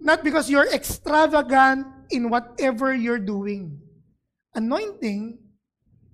[0.00, 3.78] Not because you're extravagant in whatever you're doing.
[4.54, 5.38] Anointing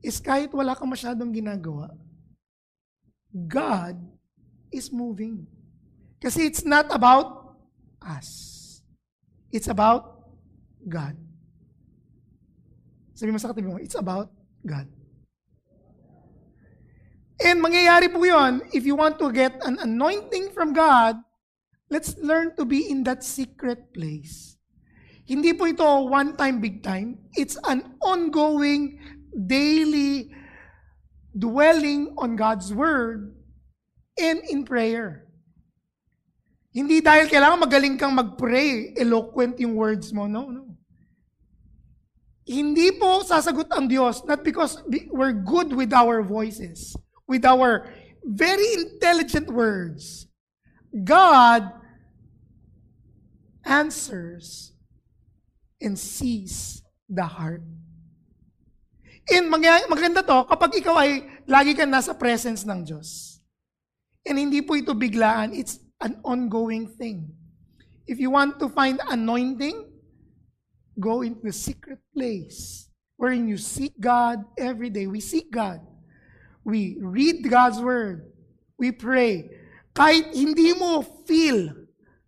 [0.05, 1.89] is kahit wala ka masyadong ginagawa,
[3.49, 3.97] God
[4.69, 5.49] is moving.
[6.21, 7.57] Kasi it's not about
[8.05, 8.83] us.
[9.49, 10.29] It's about
[10.85, 11.17] God.
[13.17, 14.29] Sabi mo sa katabi mo, it's about
[14.61, 14.85] God.
[17.37, 21.21] And mangyayari po yun, if you want to get an anointing from God,
[21.93, 24.57] let's learn to be in that secret place.
[25.27, 27.19] Hindi po ito one time, big time.
[27.35, 28.97] It's an ongoing,
[29.35, 30.33] daily
[31.37, 33.35] dwelling on God's Word
[34.17, 35.29] and in prayer.
[36.73, 40.29] Hindi dahil kailangan magaling kang mag-pray, eloquent yung words mo.
[40.29, 40.77] No, no.
[42.47, 44.79] Hindi po sasagot ang Diyos, not because
[45.11, 46.95] we're good with our voices,
[47.27, 47.91] with our
[48.23, 50.27] very intelligent words.
[51.05, 51.71] God
[53.67, 54.73] answers
[55.83, 57.63] and sees the heart.
[59.27, 63.43] And maganda to kapag ikaw ay lagi ka nasa presence ng Diyos.
[64.23, 67.35] And hindi po ito biglaan, it's an ongoing thing.
[68.07, 69.83] If you want to find anointing,
[70.99, 72.87] go into the secret place
[73.19, 75.11] wherein you seek God every day.
[75.11, 75.83] We seek God.
[76.67, 78.27] We read God's Word.
[78.75, 79.47] We pray.
[79.95, 81.71] Kahit hindi mo feel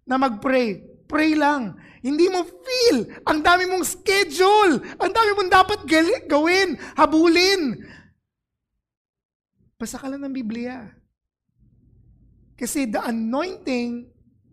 [0.06, 0.78] na mag-pray,
[1.10, 1.74] pray lang.
[1.98, 3.10] Hindi mo feel.
[3.26, 4.78] Ang dami mong schedule.
[5.02, 5.80] Ang dami mong dapat
[6.30, 7.82] gawin, habulin.
[9.74, 10.86] Basa ka lang ng Biblia.
[12.54, 14.06] Kasi the anointing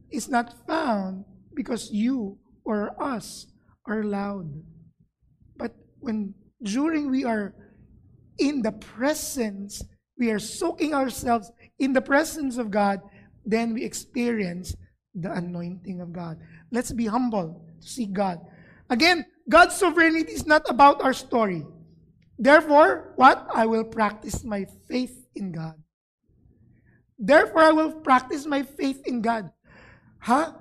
[0.10, 3.46] is not found because you or us
[3.86, 4.50] are loud.
[5.54, 7.54] But when during we are
[8.38, 9.84] in the presence,
[10.18, 13.02] we are soaking ourselves in the presence of God,
[13.46, 14.76] then we experience
[15.14, 16.38] the anointing of God.
[16.72, 18.40] Let's be humble to see God.
[18.90, 21.66] Again, God's sovereignty is not about our story.
[22.38, 23.48] Therefore, what?
[23.54, 25.76] I will practice my faith in God.
[27.18, 29.50] Therefore, I will practice my faith in God.
[30.20, 30.52] Huh?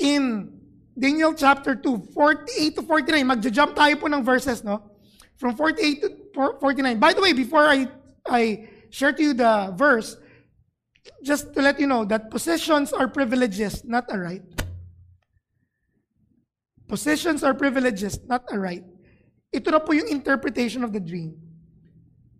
[0.00, 0.58] In
[0.98, 3.26] Daniel chapter 2, 48 to 49.
[3.26, 4.93] Magja-jump tayo po ng verses, no?
[5.36, 6.08] From 48 to
[6.60, 6.98] 49.
[6.98, 7.88] By the way, before I,
[8.26, 10.16] I share to you the verse,
[11.22, 14.42] just to let you know that possessions are privileges, not a right.
[16.86, 18.84] Possessions are privileges, not a right.
[19.52, 21.34] Ito na po yung interpretation of the dream.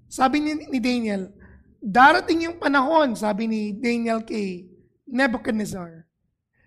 [0.08, 1.32] Sabi ni, ni Daniel,
[1.82, 4.68] darating yung panahon, sabi ni Daniel kay
[5.06, 6.06] Nebuchadnezzar.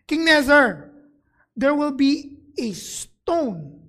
[0.08, 0.92] King Nezer,
[1.56, 3.88] there will be a stone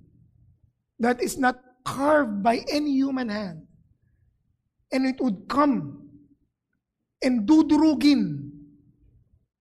[0.99, 1.57] that is not
[1.89, 3.65] carved by any human hand.
[4.91, 6.09] And it would come
[7.21, 8.49] and dudurugin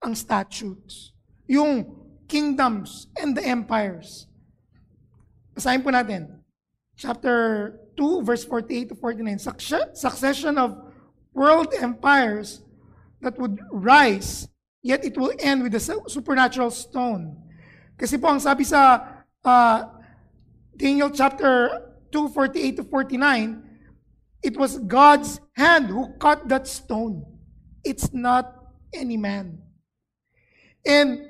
[0.05, 1.13] ang statutes,
[1.49, 1.89] yung
[2.29, 4.29] kingdoms and the empires.
[5.57, 6.45] Basahin po natin.
[6.97, 9.39] Chapter 2, verse 48 to 49.
[9.95, 10.77] Succession of
[11.33, 12.63] world empires
[13.21, 14.49] that would rise,
[14.83, 17.49] yet it will end with a supernatural stone
[17.99, 19.03] kasi po ang sabi sa
[19.43, 19.79] uh,
[20.79, 23.63] Daniel chapter 2, 48 to 49,
[24.43, 27.25] it was God's hand who cut that stone.
[27.85, 28.55] It's not
[28.95, 29.59] any man.
[30.87, 31.21] And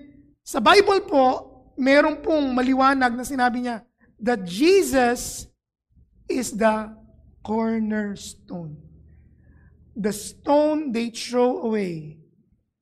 [0.45, 1.25] sa Bible po,
[1.79, 3.83] meron pong maliwanag na sinabi niya
[4.21, 5.47] that Jesus
[6.29, 6.93] is the
[7.43, 8.77] cornerstone.
[9.99, 12.19] The stone they throw away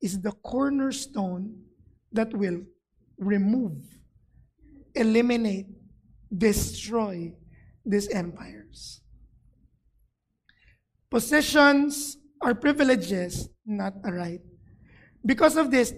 [0.01, 1.65] is the cornerstone
[2.11, 2.61] that will
[3.17, 3.81] remove,
[4.93, 5.65] eliminate,
[6.29, 7.33] destroy
[7.87, 9.01] these empires.
[11.09, 14.41] Possessions are privileges, not a right.
[15.25, 15.93] Because of this,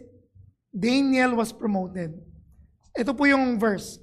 [0.77, 2.13] Daniel was promoted.
[2.97, 3.97] Ito po yung verse.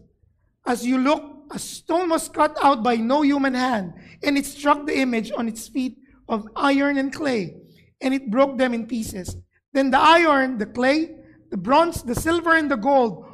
[0.66, 4.84] As you look, a stone was cut out by no human hand, and it struck
[4.84, 5.96] the image on its feet
[6.28, 7.54] of iron and clay,
[8.00, 9.36] and it broke them in pieces.
[9.72, 11.14] Then the iron, the clay,
[11.50, 13.24] the bronze, the silver, and the gold,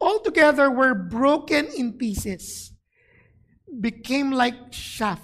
[0.00, 2.71] all together were broken in pieces,
[3.80, 5.20] became like chaff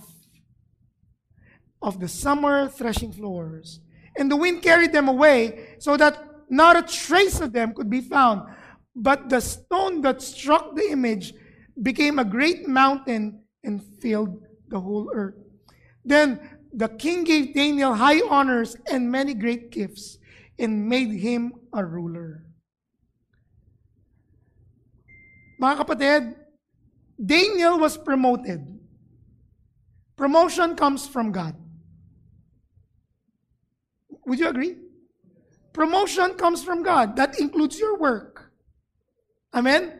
[1.82, 3.80] of the summer threshing floors.
[4.16, 6.18] And the wind carried them away so that
[6.50, 8.42] not a trace of them could be found.
[8.96, 11.34] But the stone that struck the image
[11.80, 15.36] became a great mountain and filled the whole earth.
[16.04, 16.40] Then
[16.72, 20.18] the king gave Daniel high honors and many great gifts
[20.58, 22.44] and made him a ruler.
[25.60, 26.34] Mga kapatid,
[27.18, 28.62] Daniel was promoted.
[30.16, 31.54] Promotion comes from God.
[34.26, 34.76] Would you agree?
[35.72, 37.16] Promotion comes from God.
[37.16, 38.50] That includes your work.
[39.54, 39.98] Amen?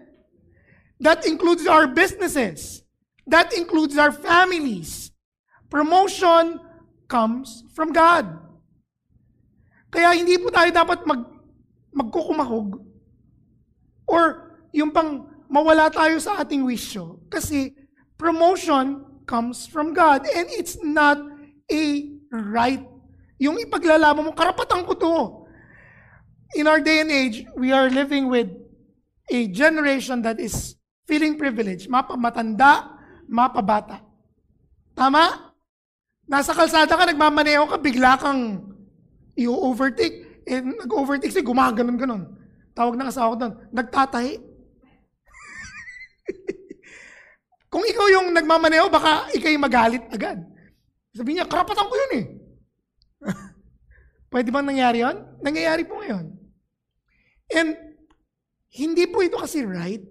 [1.00, 2.82] That includes our businesses.
[3.26, 5.10] That includes our families.
[5.70, 6.60] Promotion
[7.06, 8.26] comes from God.
[9.88, 11.24] Kaya hindi po tayo dapat mag,
[11.96, 12.84] magkukumahog
[14.04, 17.24] or yung pang mawala tayo sa ating wisyo.
[17.32, 17.74] Kasi
[18.20, 21.20] promotion comes from God and it's not
[21.68, 21.84] a
[22.32, 22.84] right.
[23.40, 25.14] Yung ipaglalaman mo, karapatan ko to.
[26.56, 28.48] In our day and age, we are living with
[29.28, 31.92] a generation that is feeling privileged.
[31.92, 32.88] Mapamatanda,
[33.28, 34.00] mapabata.
[34.96, 35.52] Tama?
[36.24, 38.64] Nasa kalsada ka, nagmamaneho ka, bigla kang
[39.36, 40.44] i-overtake.
[40.48, 42.24] Eh, nag-overtake siya, gumaganon-ganon.
[42.72, 44.47] Tawag ng asawa ko doon, nagtatahi.
[47.72, 50.40] Kung ikaw yung nagmamaneho, baka ikay magalit agad.
[51.12, 52.24] Sabi niya, karapatan ko yun eh.
[54.32, 55.16] Pwede bang nangyari yun?
[55.40, 56.32] Nangyayari po ngayon.
[57.48, 57.76] And
[58.72, 60.04] hindi po ito kasi right.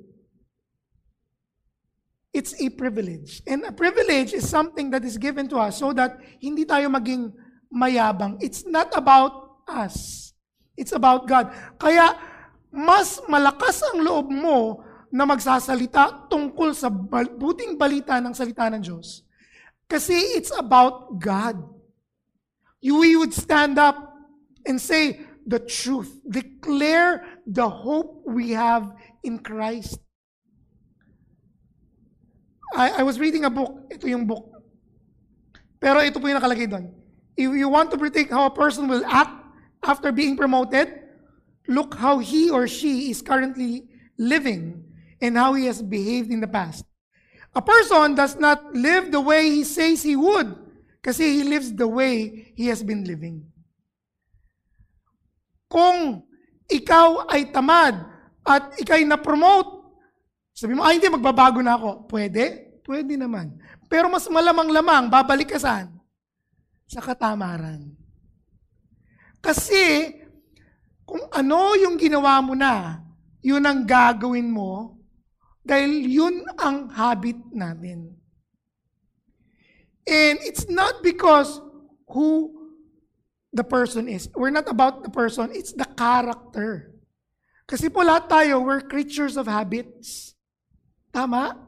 [2.33, 3.41] It's a privilege.
[3.49, 7.33] And a privilege is something that is given to us so that hindi tayo maging
[7.73, 8.37] mayabang.
[8.41, 10.29] It's not about us.
[10.77, 11.49] It's about God.
[11.81, 12.13] Kaya
[12.69, 19.23] mas malakas ang loob mo na magsasalita tungkol sa buting balita ng salita ng Diyos.
[19.87, 21.63] Kasi it's about God.
[22.83, 23.95] You would stand up
[24.67, 26.11] and say the truth.
[26.27, 28.91] Declare the hope we have
[29.23, 29.99] in Christ.
[32.75, 33.87] I, I was reading a book.
[33.87, 34.51] Ito yung book.
[35.79, 36.91] Pero ito po yung nakalagay doon.
[37.39, 39.31] If you want to predict how a person will act
[39.87, 40.91] after being promoted,
[41.71, 43.87] look how he or she is currently
[44.19, 44.86] living
[45.21, 46.85] and how he has behaved in the past.
[47.57, 50.53] A person does not live the way he says he would
[51.01, 53.41] kasi he lives the way he has been living.
[55.71, 56.23] Kung
[56.67, 57.95] ikaw ay tamad
[58.43, 59.77] at ikay na-promote,
[60.57, 62.09] sabi mo, ay hindi, magbabago na ako.
[62.09, 62.73] Pwede?
[62.81, 63.61] Pwede naman.
[63.85, 65.93] Pero mas malamang-lamang, babalik ka saan?
[66.89, 67.93] Sa katamaran.
[69.37, 70.17] Kasi,
[71.05, 73.05] kung ano yung ginawa mo na,
[73.45, 74.96] yun ang gagawin mo
[75.67, 78.15] dahil yun ang habit natin.
[80.07, 81.59] And it's not because
[82.07, 82.55] who
[83.51, 84.31] the person is.
[84.31, 86.95] We're not about the person, it's the character.
[87.67, 90.31] Kasi po lahat tayo, we're creatures of habits.
[91.11, 91.59] Tama?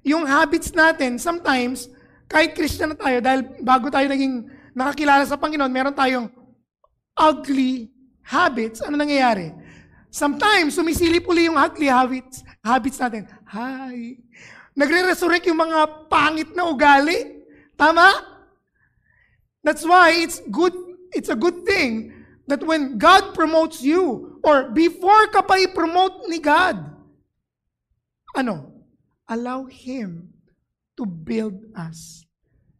[0.00, 1.92] Yung habits natin, sometimes,
[2.24, 6.32] kahit Christian na tayo, dahil bago tayo naging nakakilala sa Panginoon, meron tayong
[7.12, 7.92] ugly
[8.24, 8.80] habits.
[8.80, 9.52] Ano nangyayari?
[10.08, 13.26] Sometimes, sumisilip uli yung ugly habits, habits natin.
[13.50, 14.18] Hi.
[14.78, 17.42] Nagre-resurrect yung mga pangit na ugali.
[17.74, 18.10] Tama?
[19.62, 20.74] That's why it's good,
[21.12, 22.14] it's a good thing
[22.46, 26.78] that when God promotes you, or before ka pa i-promote ni God,
[28.34, 28.72] ano?
[29.28, 30.32] Allow Him
[30.96, 32.24] to build us.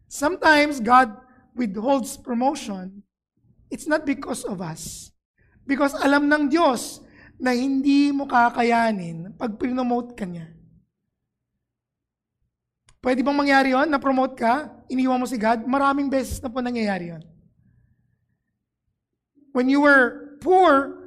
[0.09, 1.13] Sometimes God
[1.53, 3.05] withholds promotion.
[3.69, 5.13] It's not because of us.
[5.69, 7.05] Because alam ng Diyos
[7.39, 10.51] na hindi mo kakayanin pag pinomote ka niya.
[12.99, 15.63] Pwede bang mangyari yon na-promote ka, iniwan mo si God?
[15.63, 17.23] Maraming beses na po nangyayari yon.
[19.55, 20.99] When you were poor,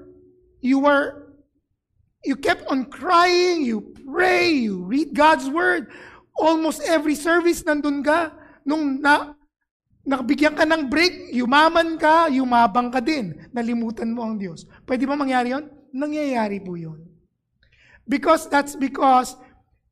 [0.63, 1.36] you were,
[2.23, 5.91] you kept on crying, you pray, you read God's Word.
[6.39, 8.32] Almost every service nandun ka.
[8.63, 9.36] Nung na,
[10.07, 13.36] nakabigyan ka ng break, yumaman ka, yumabang ka din.
[13.51, 14.63] Nalimutan mo ang Diyos.
[14.88, 15.80] Pwede ba mangyari yon?
[15.93, 17.05] Nangyayari po yun.
[18.07, 19.37] Because that's because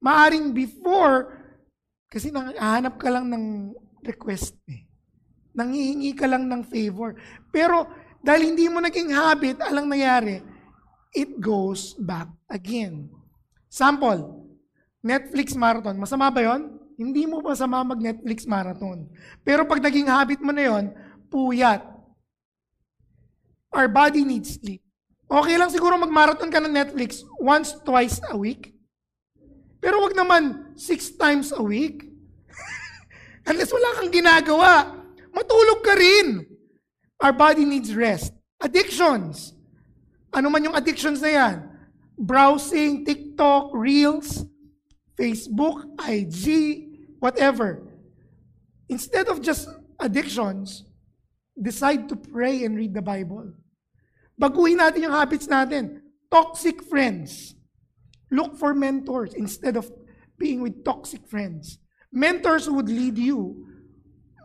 [0.04, 1.40] maaring before,
[2.10, 3.46] kasi nanghahanap ka lang ng
[4.04, 4.88] request eh.
[5.54, 7.20] Nanghihingi ka lang ng favor.
[7.52, 7.86] Pero
[8.24, 10.44] dahil hindi mo naging habit, alang nangyari,
[11.16, 13.08] it goes back again.
[13.70, 14.50] Sample,
[15.00, 15.96] Netflix marathon.
[15.96, 16.76] Masama ba yon?
[17.00, 19.08] Hindi mo masama mag-Netflix marathon.
[19.46, 20.92] Pero pag naging habit mo na yon,
[21.32, 21.80] puyat.
[23.72, 24.84] Our body needs sleep.
[25.30, 28.74] Okay lang siguro mag-marathon ka ng Netflix once, twice a week.
[29.78, 32.10] Pero wag naman six times a week.
[33.50, 34.98] Unless wala kang ginagawa.
[35.30, 36.50] Matulog ka rin.
[37.22, 38.34] Our body needs rest.
[38.58, 39.54] Addictions.
[40.34, 41.56] Ano man yung addictions na yan?
[42.18, 44.44] Browsing, TikTok, Reels,
[45.14, 46.46] Facebook, IG,
[47.22, 47.86] whatever.
[48.90, 49.70] Instead of just
[50.02, 50.90] addictions,
[51.54, 53.54] decide to pray and read the Bible.
[54.40, 56.00] Baguhin natin yung habits natin.
[56.32, 57.60] Toxic friends.
[58.32, 59.92] Look for mentors instead of
[60.40, 61.78] being with toxic friends.
[62.08, 63.68] Mentors would lead you.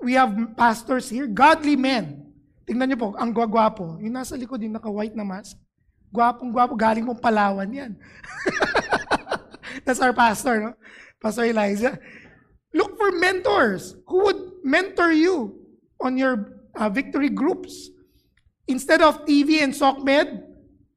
[0.02, 2.34] We have pastors here, godly men.
[2.66, 4.02] Tingnan niyo po, ang gwagwapo.
[4.02, 5.56] Yung nasa likod, yung naka-white na mask.
[6.10, 7.92] Gwapong gwapo, galing mong Palawan yan.
[9.84, 10.70] That's our pastor, no?
[11.20, 11.96] Pastor Elijah.
[12.74, 15.60] Look for mentors who would mentor you
[16.00, 17.93] on your uh, victory groups.
[18.64, 20.40] Instead of TV and SOCMED,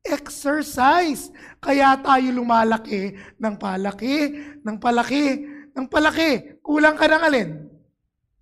[0.08, 1.28] exercise.
[1.60, 4.16] Kaya tayo lumalaki ng palaki,
[4.64, 5.26] ng palaki,
[5.76, 6.64] ng palaki.
[6.64, 7.50] Kulang ka ng alin?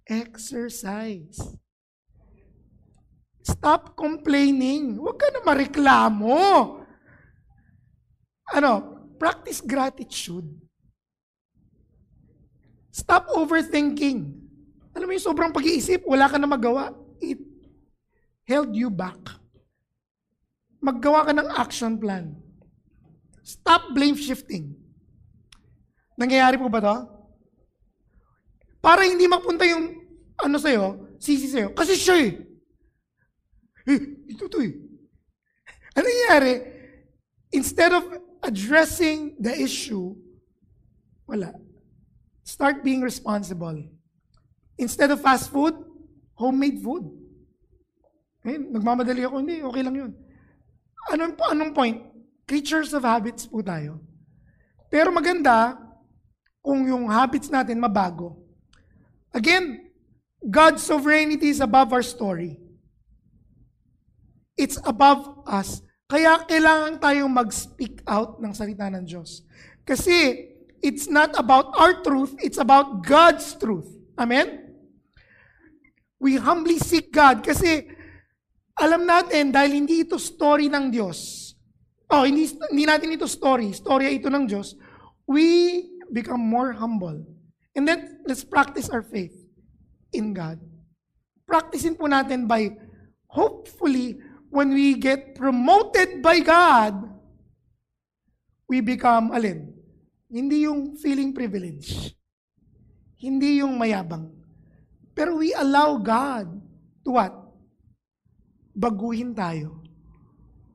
[0.05, 1.41] Exercise.
[3.41, 5.01] Stop complaining.
[5.01, 6.37] Huwag ka na mareklamo.
[8.53, 8.73] Ano?
[9.17, 10.49] Practice gratitude.
[12.93, 14.37] Stop overthinking.
[14.95, 16.93] Alam mo yung sobrang pag-iisip, wala ka na magawa.
[17.19, 17.54] It
[18.45, 19.19] held you back?
[20.81, 22.37] Maggawa ka ng action plan.
[23.41, 24.73] Stop blame shifting.
[26.17, 26.97] Nangyayari po ba to?
[28.81, 29.97] Para hindi mapunta yung
[30.37, 31.73] ano sa'yo, sisi sa'yo.
[31.73, 32.31] Kasi siya eh.
[33.85, 34.73] Eh, ito to eh.
[35.97, 36.53] Ano nangyayari?
[37.53, 38.03] Instead of
[38.45, 40.13] addressing the issue,
[41.25, 41.53] wala.
[42.45, 43.89] Start being responsible.
[44.77, 45.73] Instead of fast food,
[46.37, 47.24] homemade food.
[48.45, 50.11] Eh, nagmamadali ako, hindi, okay lang yun.
[51.09, 51.97] Anong, anong point?
[52.45, 53.97] Creatures of habits po tayo.
[54.93, 55.81] Pero maganda
[56.61, 58.37] kung yung habits natin mabago.
[59.33, 59.89] Again,
[60.45, 62.61] God's sovereignty is above our story.
[64.53, 65.81] It's above us.
[66.05, 69.41] Kaya kailangan tayong mag-speak out ng salita ng Diyos.
[69.81, 70.47] Kasi
[70.85, 73.89] it's not about our truth, it's about God's truth.
[74.21, 74.69] Amen?
[76.21, 77.89] We humbly seek God kasi
[78.75, 81.51] alam natin dahil hindi ito story ng Diyos.
[82.11, 83.71] Oh, hindi, hindi natin ito story.
[83.71, 84.75] Storya ito ng Diyos.
[85.25, 87.23] We become more humble.
[87.75, 89.35] And then, let's practice our faith
[90.13, 90.61] in God.
[91.43, 92.71] Practicein po natin by,
[93.27, 94.21] hopefully,
[94.51, 96.95] when we get promoted by God,
[98.69, 99.75] we become, alin?
[100.31, 102.15] Hindi yung feeling privilege.
[103.19, 104.31] Hindi yung mayabang.
[105.15, 106.47] Pero we allow God
[107.07, 107.44] to what?
[108.75, 109.79] Baguhin tayo.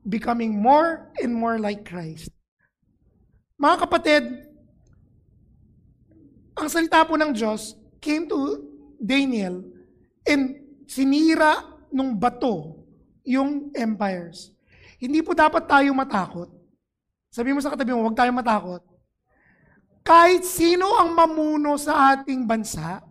[0.01, 2.33] Becoming more and more like Christ.
[3.61, 4.23] Mga kapatid,
[6.57, 8.65] ang salita po ng Diyos came to
[8.97, 9.61] Daniel
[10.25, 10.57] and
[10.89, 11.61] sinira
[11.93, 12.81] nung bato
[13.21, 14.49] yung empires.
[14.97, 16.49] Hindi po dapat tayo matakot.
[17.29, 18.81] Sabi mo sa katabi mo, huwag tayo matakot.
[20.01, 23.05] Kahit sino ang mamuno sa ating bansa,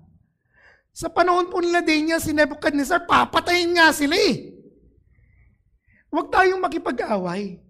[0.91, 4.60] sa panahon po nila Daniel, si Nebuchadnezzar, papatayin nga sila eh.
[6.11, 7.63] Huwag tayong makipag-away.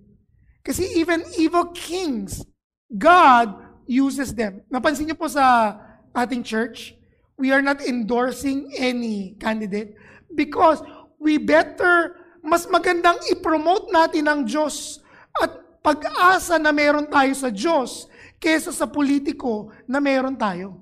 [0.64, 2.44] Kasi even evil kings,
[2.88, 3.52] God
[3.84, 4.64] uses them.
[4.72, 5.76] Napansin niyo po sa
[6.16, 6.96] ating church,
[7.36, 9.96] we are not endorsing any candidate
[10.36, 10.80] because
[11.20, 15.00] we better, mas magandang i-promote natin ang Diyos
[15.36, 18.08] at pag-asa na meron tayo sa Diyos
[18.40, 20.80] kesa sa politiko na meron tayo.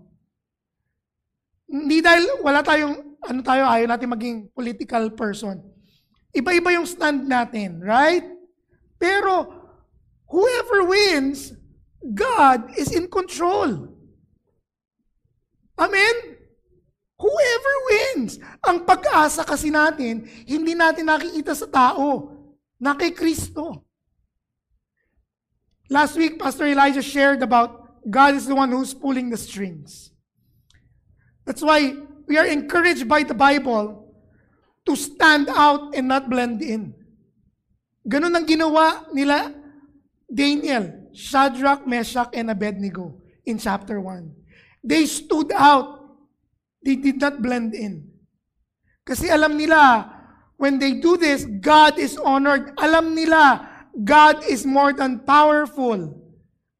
[1.68, 5.58] Hindi dahil wala tayong, ano tayo, ayaw natin maging political person.
[6.38, 8.22] Iba-iba yung stand natin, right?
[8.94, 9.50] Pero,
[10.30, 11.50] whoever wins,
[11.98, 13.90] God is in control.
[15.74, 16.14] Amen?
[17.18, 18.38] Whoever wins.
[18.62, 22.34] Ang pag-asa kasi natin, hindi natin nakikita sa tao,
[22.78, 23.82] na kay Kristo.
[25.90, 30.14] Last week, Pastor Elijah shared about God is the one who's pulling the strings.
[31.44, 31.96] That's why
[32.28, 34.07] we are encouraged by the Bible
[34.88, 36.96] to stand out and not blend in.
[38.08, 39.52] Ganun ang ginawa nila
[40.24, 44.32] Daniel, Shadrach, Meshach, and Abednego in chapter 1.
[44.80, 46.00] They stood out.
[46.80, 48.08] They did not blend in.
[49.04, 50.08] Kasi alam nila,
[50.56, 52.72] when they do this, God is honored.
[52.80, 56.16] Alam nila, God is more than powerful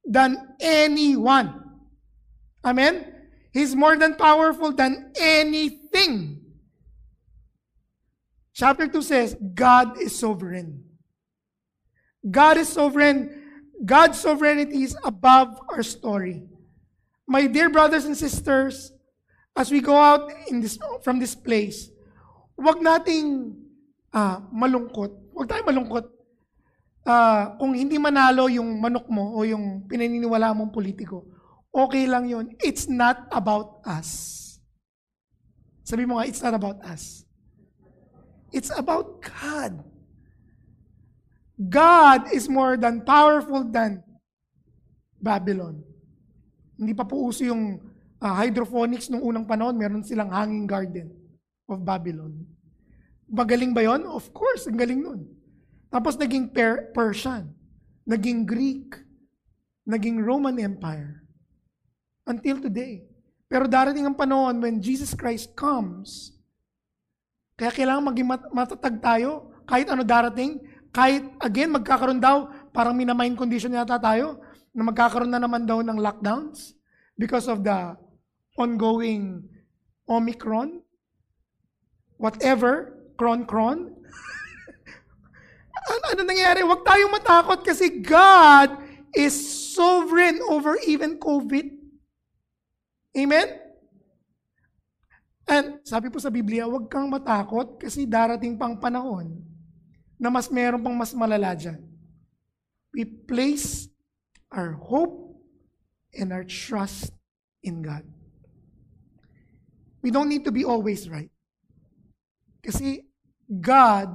[0.08, 1.52] than anyone.
[2.64, 3.04] Amen?
[3.52, 6.47] He's more than powerful than anything.
[8.58, 10.82] Chapter 2 says, God is sovereign.
[12.26, 13.30] God is sovereign.
[13.78, 16.42] God's sovereignty is above our story.
[17.22, 18.90] My dear brothers and sisters,
[19.54, 20.74] as we go out in this,
[21.06, 21.94] from this place,
[22.58, 23.54] huwag nating
[24.10, 25.14] ah, malungkot.
[25.30, 26.10] Huwag tayong malungkot.
[27.06, 31.30] Ah, kung hindi manalo yung manok mo o yung pinaniniwala mong politiko,
[31.70, 32.50] okay lang yun.
[32.58, 34.58] It's not about us.
[35.86, 37.27] Sabi mo nga, it's not about us.
[38.50, 39.84] It's about God.
[41.58, 44.00] God is more than powerful than
[45.18, 45.82] Babylon.
[46.78, 47.82] Hindi pa po uso yung
[48.22, 51.10] ah, hydroponics nung unang panahon, meron silang hanging garden
[51.66, 52.46] of Babylon.
[53.26, 54.06] Magaling ba yon?
[54.06, 55.26] Of course, ang galing nun.
[55.90, 57.50] Tapos naging per- Persian,
[58.06, 58.94] naging Greek,
[59.84, 61.26] naging Roman Empire.
[62.28, 63.04] Until today.
[63.48, 66.37] Pero darating ang panahon when Jesus Christ comes,
[67.58, 70.62] kaya kailangan maging mat- matatag tayo, kahit ano darating,
[70.94, 74.38] kahit again, magkakaroon daw, parang minamind condition yata tayo,
[74.70, 76.78] na magkakaroon na naman daw ng lockdowns
[77.18, 77.98] because of the
[78.54, 79.42] ongoing
[80.06, 80.78] Omicron,
[82.14, 83.90] whatever, kron-kron.
[85.90, 86.62] ano, ano nangyayari?
[86.62, 88.78] Huwag tayong matakot kasi God
[89.18, 89.34] is
[89.74, 91.74] sovereign over even COVID.
[93.18, 93.67] Amen?
[95.48, 99.40] And sabi po sa Biblia, huwag kang matakot kasi darating pang panahon
[100.20, 101.80] na mas meron pang mas malala dyan.
[102.92, 103.88] We place
[104.52, 105.40] our hope
[106.12, 107.16] and our trust
[107.64, 108.04] in God.
[110.04, 111.32] We don't need to be always right.
[112.60, 113.08] Kasi
[113.48, 114.12] God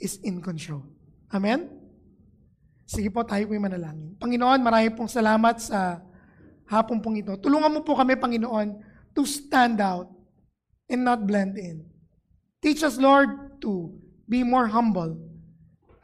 [0.00, 0.88] is in control.
[1.28, 1.68] Amen?
[2.88, 4.16] Sige po, tayo po'y manalangin.
[4.16, 6.00] Panginoon, marami pong salamat sa
[6.64, 7.36] hapon pong ito.
[7.36, 8.87] Tulungan mo po kami, Panginoon,
[9.18, 10.06] to stand out
[10.86, 11.82] and not blend in.
[12.62, 13.90] Teach us, Lord, to
[14.30, 15.18] be more humble.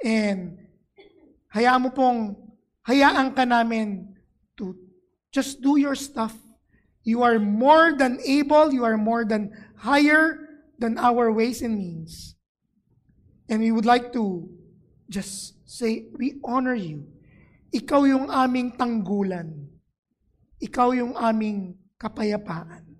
[0.03, 0.59] And
[1.55, 2.35] hayaan mo pong,
[2.83, 4.19] hayaan ka namin
[4.59, 4.75] to
[5.31, 6.35] just do your stuff.
[7.07, 10.51] You are more than able, you are more than higher
[10.83, 12.35] than our ways and means.
[13.47, 14.51] And we would like to
[15.07, 17.07] just say, we honor you.
[17.71, 19.71] Ikaw yung aming tanggulan.
[20.59, 22.93] Ikaw yung aming kapayapaan.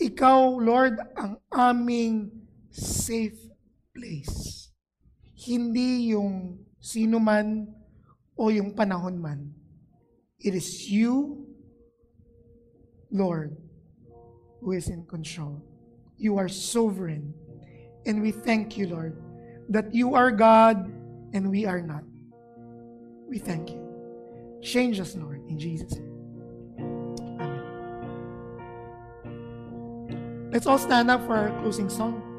[0.00, 2.32] Ikaw, Lord, ang aming
[2.72, 3.36] safe
[3.92, 4.72] place.
[5.36, 7.68] Hindi yung sino man
[8.32, 9.52] o yung panahon man.
[10.40, 11.44] It is you,
[13.12, 13.52] Lord,
[14.64, 15.60] who is in control.
[16.16, 17.36] You are sovereign.
[18.08, 19.20] And we thank you, Lord,
[19.68, 20.88] that you are God
[21.36, 22.04] and we are not.
[23.28, 23.84] We thank you.
[24.64, 26.09] Change us, Lord, in Jesus' name.
[30.52, 32.29] Let's all stand up for our closing song.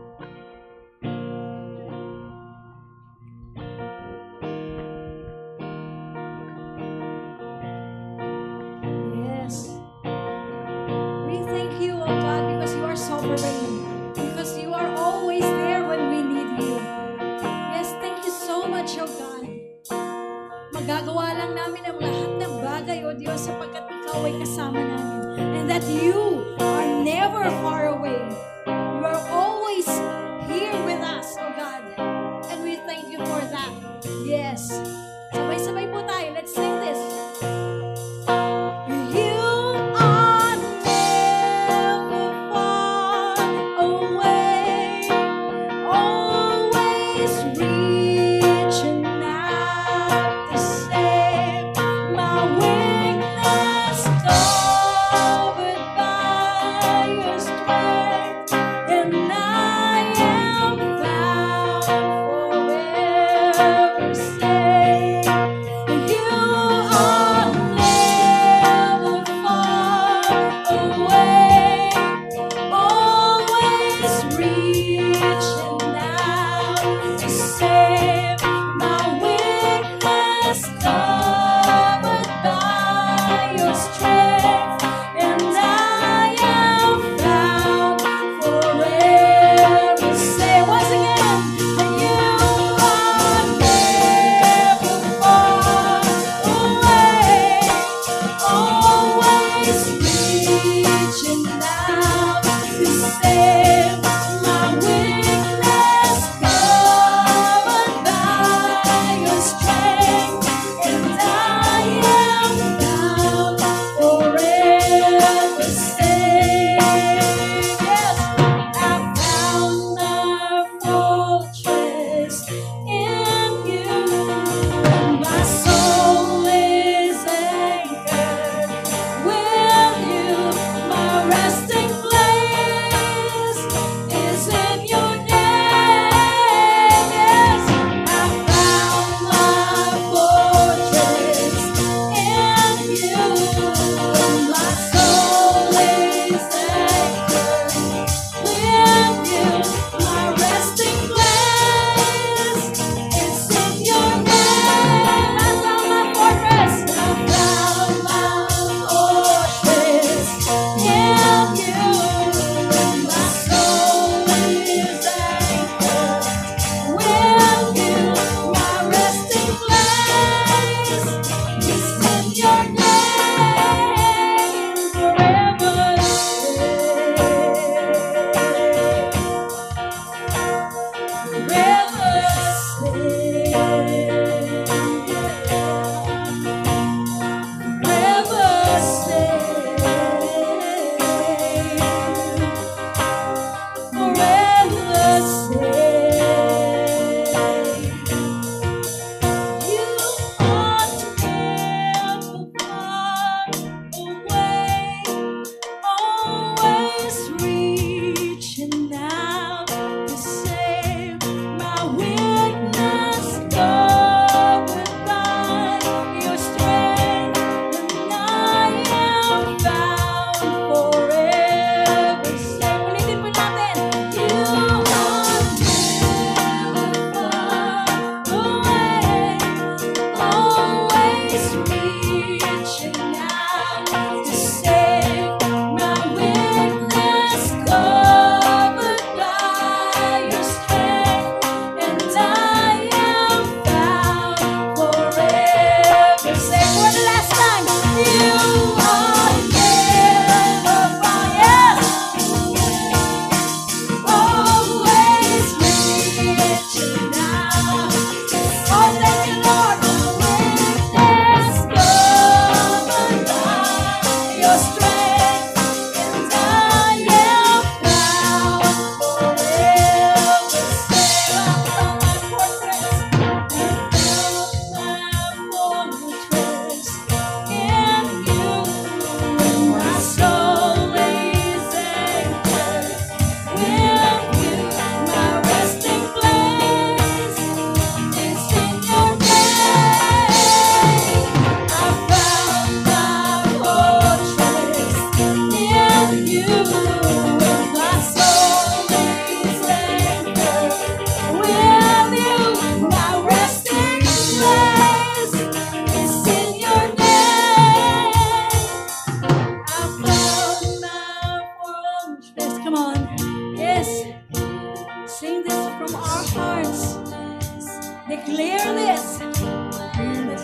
[318.31, 319.17] declare this.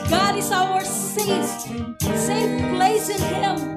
[0.10, 1.46] God is our safe,
[2.18, 3.77] safe place in Him.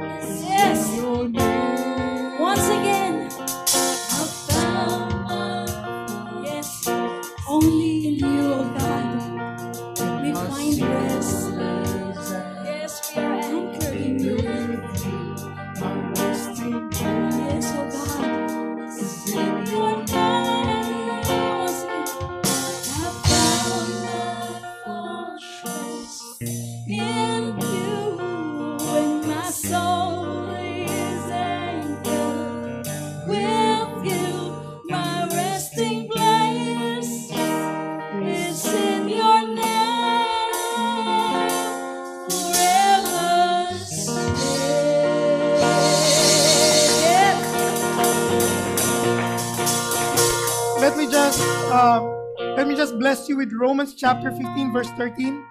[54.00, 55.44] Chapter 15 verse 13.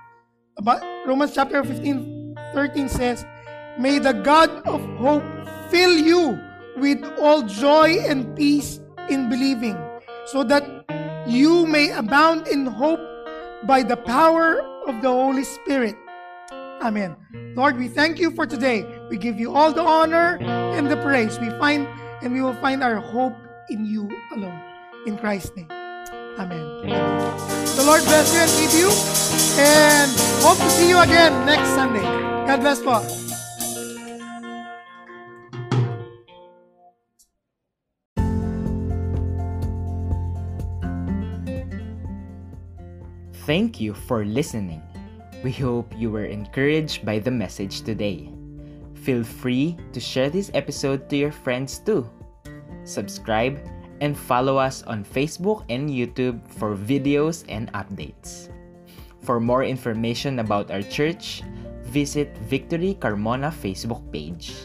[0.57, 3.23] About Romans chapter 15 13 says,
[3.77, 5.23] "May the God of hope
[5.69, 6.41] fill you
[6.81, 9.77] with all joy and peace in believing,
[10.25, 10.65] so that
[11.29, 12.99] you may abound in hope
[13.69, 15.95] by the power of the Holy Spirit."
[16.81, 17.15] Amen.
[17.55, 18.87] Lord, we thank you for today.
[19.09, 20.41] We give you all the honor
[20.73, 21.37] and the praise.
[21.39, 21.85] We find
[22.21, 23.37] and we will find our hope
[23.69, 24.59] in you alone.
[25.05, 25.78] In Christ's name.
[26.39, 26.87] Amen.
[27.75, 28.87] The Lord bless you and keep you.
[29.59, 30.07] And
[30.39, 32.01] hope to see you again next Sunday.
[32.47, 33.03] God bless po.
[43.43, 44.81] Thank you for listening.
[45.43, 48.31] We hope you were encouraged by the message today.
[48.93, 52.07] Feel free to share this episode to your friends too.
[52.85, 53.59] Subscribe
[54.01, 58.49] and follow us on Facebook and YouTube for videos and updates.
[59.21, 61.43] For more information about our church,
[61.83, 64.55] visit Victory Carmona Facebook page.